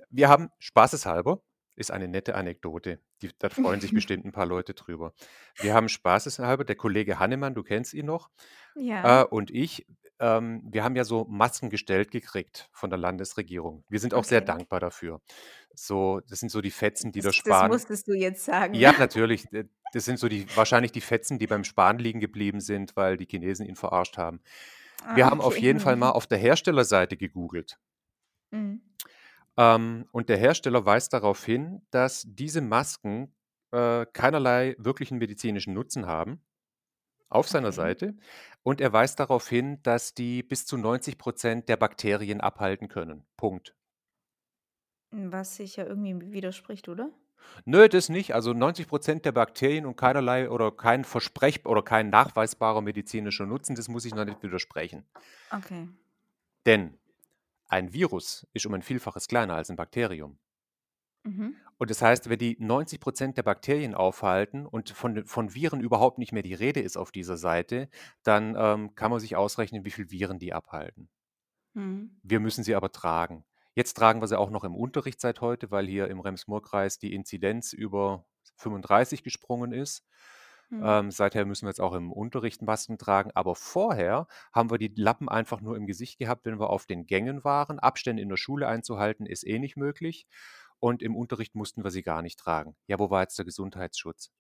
Wir 0.10 0.30
haben 0.30 0.50
spaßeshalber 0.60 1.42
ist 1.76 1.92
eine 1.92 2.08
nette 2.08 2.36
Anekdote, 2.36 3.02
die 3.22 3.30
da 3.40 3.50
freuen 3.50 3.82
sich 3.82 3.94
bestimmt 3.94 4.26
'n 4.26 4.32
paar 4.32 4.46
Leute 4.48 4.74
drüber. 4.74 5.14
Wir 5.60 5.74
haben 5.74 5.90
spaßeshalber 5.90 6.64
der 6.66 6.76
Kollege 6.76 7.20
Hannemann, 7.20 7.56
du 7.56 7.64
kennst 7.64 7.94
ihn 7.94 8.06
noch, 8.08 8.30
Ja. 8.76 9.04
äh, 9.04 9.24
und 9.24 9.52
ich, 9.52 9.88
ähm, 10.20 10.64
wir 10.72 10.84
haben 10.84 10.96
ja 10.96 11.04
so 11.06 11.26
Masken 11.30 11.70
gestellt 11.70 12.12
gekriegt 12.12 12.70
von 12.74 12.90
der 12.90 13.00
Landesregierung. 13.00 13.86
Wir 13.90 14.00
sind 14.00 14.14
auch 14.14 14.24
sehr 14.26 14.42
Okay. 14.42 14.42
dankbar 14.42 14.80
dafür. 14.80 15.22
So, 15.76 16.22
das 16.30 16.40
sind 16.42 16.50
so 16.52 16.62
die 16.62 16.72
Fetzen, 16.72 17.12
die 17.14 17.22
der 17.22 17.32
Das 17.32 17.42
das 17.44 17.62
Spahn 17.62 17.64
musstest 17.64 18.08
du 18.08 18.14
jetzt 18.14 18.46
sagen. 18.46 18.78
Ja, 18.78 18.94
natürlich, 18.98 19.50
d 19.50 19.66
das 19.94 20.06
sind 20.06 20.20
so 20.20 20.28
die 20.28 20.48
wahrscheinlich 20.56 20.92
die 20.92 21.02
Fetzen, 21.02 21.40
die 21.40 21.48
beim 21.48 21.64
Spahn 21.64 22.00
liegen 22.00 22.20
geblieben 22.20 22.60
sind, 22.60 22.96
weil 22.98 23.16
die 23.18 23.26
Chinesen 23.30 23.66
ihn 23.66 23.76
verarscht 23.78 24.18
haben. 24.18 24.42
Wir 25.10 25.26
Ah, 25.26 25.30
haben 25.30 25.42
auf 25.42 25.58
okay. 25.58 25.62
jeden 25.62 25.80
Fall 25.80 25.96
mal 25.96 26.12
auf 26.12 26.28
der 26.28 26.38
Herstellerseite 26.40 27.16
gegoogelt. 27.18 27.80
Mhm. 28.52 28.85
Ähm, 29.58 30.08
und 30.12 30.30
der 30.30 30.38
Hersteller 30.38 30.86
weist 30.86 31.14
darauf 31.14 31.44
hin, 31.46 31.82
dass 31.92 32.24
diese 32.28 32.62
Masken, 32.62 33.36
äh, 33.72 34.06
keinerlei 34.14 34.76
wirklichen 34.78 35.18
medizinischen 35.18 35.74
Nutzen 35.74 36.06
haben 36.08 36.46
auf 37.30 37.48
seiner 37.50 37.72
Okay. 37.72 37.74
Seite. 37.74 38.16
Und 38.64 38.82
er 38.82 38.94
weist 38.94 39.20
darauf 39.20 39.48
hin, 39.50 39.82
dass 39.84 40.14
die 40.16 40.44
bis 40.44 40.66
zu 40.68 40.78
90% 40.78 41.70
der 41.70 41.78
Bakterien 41.78 42.42
abhalten 42.42 42.88
können. 42.90 43.26
Punkt. 43.38 43.76
Was 45.12 45.56
sich 45.56 45.78
ja 45.78 45.86
irgendwie 45.88 46.32
widerspricht, 46.32 46.90
oder? 46.90 47.12
Nö, 47.66 47.88
das 47.90 48.10
nicht. 48.10 48.34
Also 48.34 48.54
90% 48.54 49.26
der 49.26 49.32
Bakterien 49.32 49.86
und 49.86 49.96
keinerlei 49.98 50.50
oder 50.50 50.72
kein 50.72 51.04
versprech 51.04 51.66
oder 51.66 51.84
kein 51.84 52.10
nachweisbarer 52.10 52.82
medizinischer 52.82 53.46
Nutzen, 53.46 53.76
das 53.76 53.88
muss 53.88 54.06
ich 54.06 54.14
noch 54.16 54.26
nicht 54.26 54.42
widersprechen. 54.44 55.06
Okay. 55.54 55.88
Denn 56.66 56.98
ein 57.68 57.94
Virus 57.94 58.48
ist 58.54 58.66
um 58.66 58.74
ein 58.74 58.82
Vielfaches 58.84 59.28
kleiner 59.28 59.56
als 59.56 59.70
'n 59.70 59.76
Bakterium. 59.78 60.40
Mhm. 61.26 61.56
Und 61.78 61.90
das 61.90 62.02
heißt, 62.02 62.30
wenn 62.30 62.40
die 62.40 62.56
90% 62.60 63.38
der 63.38 63.44
Bakterien 63.44 63.96
aufhalten 63.96 64.66
und 64.66 64.90
von 64.92 65.26
von 65.26 65.54
Viren 65.54 65.82
überhaupt 65.82 66.18
nicht 66.20 66.32
mehr 66.32 66.44
die 66.44 66.54
Rede 66.54 66.80
ist 66.80 66.98
auf 66.98 67.12
dieser 67.12 67.38
Seite, 67.38 67.90
dann, 68.24 68.56
ähm, 68.58 68.96
kann 68.96 69.12
man 69.12 69.20
sich 69.20 69.36
ausrechnen, 69.36 69.84
wie 69.86 69.92
viel 69.92 70.10
Viren 70.12 70.40
die 70.40 70.54
abhalten. 70.54 71.10
Mhm. 71.76 72.16
Wir 72.24 72.40
müssen 72.40 72.64
sie 72.64 72.76
aber 72.76 72.92
tragen. 72.92 73.46
Jetzt 73.76 73.96
tragen 73.96 74.22
wir 74.22 74.28
sie 74.28 74.38
auch 74.40 74.50
noch 74.50 74.64
im 74.64 74.76
Unterricht 74.76 75.20
seit 75.22 75.42
heute, 75.42 75.72
weil 75.72 75.86
hier 75.88 76.08
im 76.08 76.20
Rems-Murr-Kreis 76.20 76.98
die 77.00 77.14
Inzidenz 77.14 77.74
über 77.74 78.26
35 78.58 79.24
gesprungen 79.24 79.72
ist. 79.74 80.04
Mhm. 80.70 80.82
Ähm, 80.84 81.12
seither 81.12 81.46
müssen 81.46 81.66
wir 81.66 81.70
jetzt 81.70 81.82
auch 81.82 81.94
im 81.94 82.12
Unterricht 82.12 82.62
Masken 82.62 82.98
tragen. 82.98 83.32
Aber 83.34 83.56
vorher 83.56 84.28
haben 84.54 84.70
wir 84.72 84.78
die 84.78 84.94
Lappen 84.96 85.30
einfach 85.30 85.62
nur 85.62 85.78
im 85.78 85.86
Gesicht 85.88 86.20
gehabt, 86.20 86.46
wenn 86.46 86.60
wir 86.60 86.70
auf 86.70 86.86
den 86.86 87.06
Gängen 87.06 87.44
waren. 87.44 87.80
Abstände 87.80 88.22
in 88.22 88.30
der 88.30 88.38
Schule 88.38 88.68
einzuhalten, 88.68 89.26
ist 89.26 89.46
eh 89.46 89.60
nicht 89.60 89.78
möglich. 89.78 90.28
Und 90.80 91.02
im 91.02 91.16
Unterricht 91.16 91.56
mussten 91.56 91.84
wir 91.84 91.92
sie 91.92 92.04
gar 92.04 92.22
nicht 92.22 92.40
tragen. 92.40 92.76
Ja, 92.88 93.00
wo 93.00 93.10
war 93.10 93.22
jetzt 93.22 93.38
der 93.38 93.46
Gesundheitsschutz? 93.46 94.32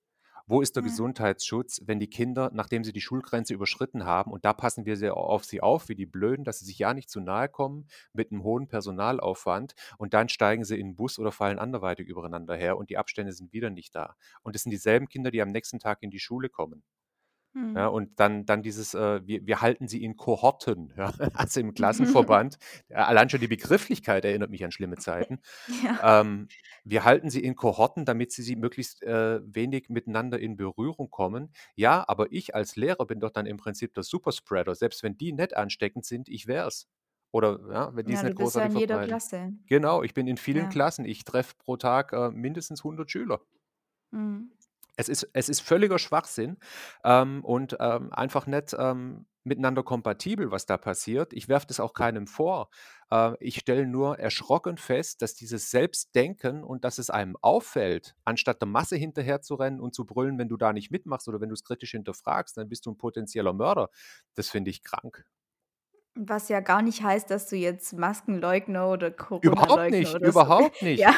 Wo 0.48 0.62
ist 0.62 0.76
der 0.76 0.84
Ja. 0.84 0.84
Gesundheitsschutz, 0.84 1.82
wenn 1.86 2.00
die 2.00 2.08
Kinder, 2.10 2.52
nachdem 2.54 2.84
sie 2.84 2.94
die 2.94 3.02
Schulgrenze 3.02 3.56
überschritten 3.56 4.06
haben 4.06 4.32
und 4.32 4.46
da 4.46 4.54
passen 4.54 4.86
wir 4.86 4.96
sehr 4.96 5.18
auf 5.18 5.44
sie 5.44 5.60
auf 5.60 5.90
wie 5.90 5.96
die 5.96 6.06
Blöden, 6.06 6.44
dass 6.46 6.60
sie 6.60 6.66
sich 6.66 6.78
ja 6.78 6.94
nicht 6.94 7.10
zu 7.10 7.20
nahe 7.20 7.50
kommen 7.50 7.88
mit 8.14 8.32
'nem 8.32 8.44
hohen 8.44 8.68
Personalaufwand 8.68 9.74
und 9.98 10.14
dann 10.14 10.30
steigen 10.30 10.64
sie 10.64 10.80
in 10.80 10.90
'n 10.90 10.96
Bus 10.96 11.18
oder 11.18 11.32
fallen 11.32 11.58
anderweitig 11.58 12.08
übereinander 12.08 12.56
her 12.56 12.78
und 12.78 12.92
die 12.92 12.98
Abstände 13.00 13.32
sind 13.34 13.54
wieder 13.54 13.72
nicht 13.72 13.96
da. 13.96 14.16
Und 14.44 14.54
das 14.54 14.62
sind 14.62 14.70
dieselben 14.72 15.08
Kinder, 15.10 15.32
die 15.32 15.42
am 15.42 15.50
nächsten 15.50 15.80
Tag 15.80 16.04
in 16.04 16.12
die 16.12 16.20
Schule 16.20 16.50
kommen. 16.50 16.84
Ja, 17.76 17.88
Mhm. 17.88 17.94
und 17.94 18.20
dann 18.20 18.46
dann 18.46 18.64
dieses, 18.64 18.94
äh, 18.94 19.26
wir 19.28 19.46
wir 19.46 19.62
halten 19.62 19.88
sie 19.88 20.04
in 20.04 20.16
Kohorten, 20.18 20.94
ja, 20.98 21.12
also 21.34 21.60
im 21.60 21.74
Klassenverband. 21.76 22.58
Allein 22.90 23.30
schon 23.30 23.42
die 23.42 23.48
Begrifflichkeit 23.50 24.26
erinnert 24.26 24.50
mich 24.50 24.64
an 24.64 24.72
schlimme 24.72 24.98
Zeiten. 24.98 25.40
Ja. 25.68 26.22
Ähm, 26.22 26.48
wir 26.84 27.04
halten 27.06 27.30
sie 27.30 27.42
in 27.44 27.56
Kohorten, 27.56 28.06
damit 28.06 28.32
sie 28.32 28.44
sie 28.44 28.56
möglichst, 28.56 29.04
äh, 29.04 29.42
wenig 29.46 29.90
miteinander 29.90 30.40
in 30.40 30.56
Berührung 30.58 31.10
kommen. 31.12 31.52
Ja, 31.76 32.06
aber 32.08 32.32
ich 32.32 32.56
als 32.56 32.76
Lehrer 32.76 33.06
bin 33.06 33.20
doch 33.20 33.32
dann 33.32 33.46
im 33.46 33.58
Prinzip 33.58 33.94
der 33.94 34.04
Superspreader. 34.04 34.76
Selbst 34.76 35.04
wenn 35.04 35.18
die 35.18 35.34
nicht 35.34 35.56
ansteckend 35.58 36.06
sind, 36.06 36.30
ich 36.30 36.48
wäre 36.48 36.68
es. 36.68 36.88
Oder, 37.32 37.60
ja, 37.72 37.96
wenn 37.96 38.06
die's 38.08 38.22
Ja, 38.22 38.24
du 38.24 38.30
nicht 38.30 38.38
bist 38.38 38.56
ja 38.58 38.68
großartig 38.68 38.76
in 38.76 38.80
jeder. 38.80 39.00
Klasse. 39.02 39.54
Genau, 39.68 40.04
ich 40.04 40.14
bin 40.14 40.28
in 40.28 40.38
vielen 40.38 40.66
Ja. 40.66 40.70
Klassen. 40.70 41.06
Ich 41.06 41.24
treffe 41.26 41.56
pro 41.58 41.78
Tag, 41.78 42.14
äh, 42.14 42.32
mindestens 42.32 42.84
100 42.84 43.12
Schüler. 43.12 43.42
Mhm. 44.12 44.55
Es 45.00 45.10
ist 45.10 45.28
es 45.34 45.50
ist 45.50 45.62
völliger 45.62 46.00
Schwachsinn, 46.00 46.58
ähm, 47.04 47.44
und, 47.44 47.76
ähm, 47.80 48.12
einfach 48.14 48.48
nicht, 48.48 48.76
ähm, 48.78 49.26
miteinander 49.44 49.84
kompatibel, 49.84 50.50
was 50.52 50.66
da 50.66 50.78
passiert. 50.78 51.32
Ich 51.34 51.48
werfe 51.50 51.68
das 51.68 51.80
auch 51.80 51.94
keinem 51.94 52.26
vor. 52.28 52.70
Äh, 53.12 53.34
ich 53.40 53.58
stelle 53.60 53.86
nur 53.86 54.18
erschrocken 54.18 54.78
fest, 54.78 55.22
dass 55.22 55.36
dieses 55.36 55.70
Selbstdenken 55.70 56.64
und 56.64 56.84
dass 56.84 56.98
es 56.98 57.10
einem 57.12 57.38
auffällt, 57.42 58.16
anstatt 58.24 58.62
der 58.62 58.68
Masse 58.70 58.96
hinterherzurennen 58.96 59.80
und 59.82 59.94
zu 59.94 60.06
brüllen, 60.06 60.40
wenn 60.40 60.50
du 60.50 60.58
da 60.58 60.74
nicht 60.74 60.90
mitmachst 60.92 61.28
oder 61.28 61.42
wenn 61.42 61.50
du's 61.50 61.64
kritisch 61.64 61.92
hinterfragst, 61.92 62.58
dann 62.58 62.70
bist 62.70 62.86
du 62.86 62.92
'n 62.92 62.98
potenzieller 62.98 63.54
Mörder. 63.54 63.90
Das 64.34 64.50
finde 64.50 64.72
ich 64.72 64.82
krank. 64.84 65.26
Was 66.18 66.48
ja 66.48 66.62
gar 66.62 66.82
nicht 66.82 67.04
heißt, 67.04 67.30
dass 67.30 67.48
du 67.50 67.58
jetzt 67.58 67.92
Maskenleugner 67.94 68.88
oder 68.90 69.12
Überhaupt 69.44 69.90
Coronaleugner 69.90 69.90
nicht, 69.90 70.16
oder 70.16 70.32
so 70.32 70.40
überhaupt 70.40 70.82
nicht. 70.82 71.10
Ja. 71.10 71.14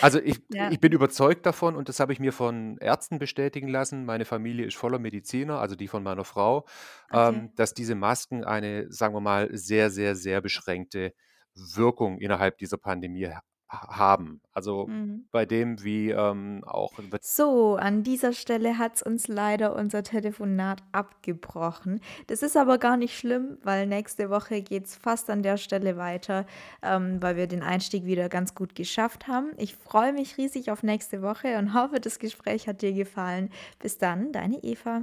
Also, 0.00 0.20
ich 0.20 0.40
Ja. 0.48 0.70
ich 0.70 0.80
bin 0.80 0.92
überzeugt 0.92 1.46
davon 1.46 1.76
und 1.76 1.88
das 1.88 2.00
habe 2.00 2.12
ich 2.12 2.20
mir 2.20 2.32
von 2.32 2.78
Ärzten 2.78 3.18
bestätigen 3.18 3.68
lassen. 3.68 4.04
Meine 4.04 4.24
Familie 4.24 4.66
ist 4.66 4.76
voller 4.76 4.98
Mediziner, 4.98 5.60
also 5.60 5.76
die 5.76 5.88
von 5.88 6.02
meiner 6.02 6.24
Frau, 6.24 6.66
Okay. 7.12 7.40
ähm, 7.40 7.52
dass 7.56 7.74
diese 7.74 7.94
Masken 7.94 8.44
eine, 8.44 8.90
sagen 8.92 9.14
wir 9.14 9.20
mal, 9.20 9.48
sehr, 9.56 9.90
sehr, 9.90 10.16
sehr 10.16 10.40
beschränkte, 10.40 11.12
Wirkung 11.54 12.18
innerhalb 12.18 12.58
dieser 12.58 12.78
Pandemie 12.78 13.28
haben. 13.68 14.40
Also, 14.52 14.86
Mhm. 14.86 15.26
bei 15.32 15.44
dem, 15.46 15.82
wie, 15.82 16.10
ähm, 16.10 16.62
auch 16.66 16.92
So, 17.20 17.76
an 17.76 18.02
dieser 18.02 18.32
Stelle 18.32 18.78
hat's 18.78 19.02
uns 19.02 19.28
leider 19.28 19.74
unser 19.74 20.02
Telefonat 20.02 20.82
abgebrochen. 20.92 22.00
Das 22.28 22.42
ist 22.42 22.56
aber 22.56 22.78
gar 22.78 22.96
nicht 22.96 23.16
schlimm, 23.18 23.58
weil 23.62 23.86
nächste 23.86 24.30
Woche 24.30 24.62
geht's 24.62 24.96
fast 24.96 25.28
an 25.30 25.42
der 25.42 25.56
Stelle 25.56 25.96
weiter, 25.96 26.46
ähm, 26.82 27.20
weil 27.20 27.36
wir 27.36 27.46
den 27.46 27.62
Einstieg 27.62 28.04
wieder 28.04 28.28
ganz 28.28 28.54
gut 28.54 28.74
geschafft 28.74 29.26
haben. 29.28 29.50
Ich 29.56 29.74
freue 29.74 30.12
mich 30.12 30.38
riesig 30.38 30.70
auf 30.70 30.82
nächste 30.82 31.22
Woche 31.22 31.58
und 31.58 31.74
hoffe, 31.74 32.00
das 32.00 32.18
Gespräch 32.18 32.68
hat 32.68 32.82
dir 32.82 32.92
gefallen. 32.92 33.50
Bis 33.80 33.98
dann, 33.98 34.32
deine 34.32 34.62
Eva. 34.62 35.02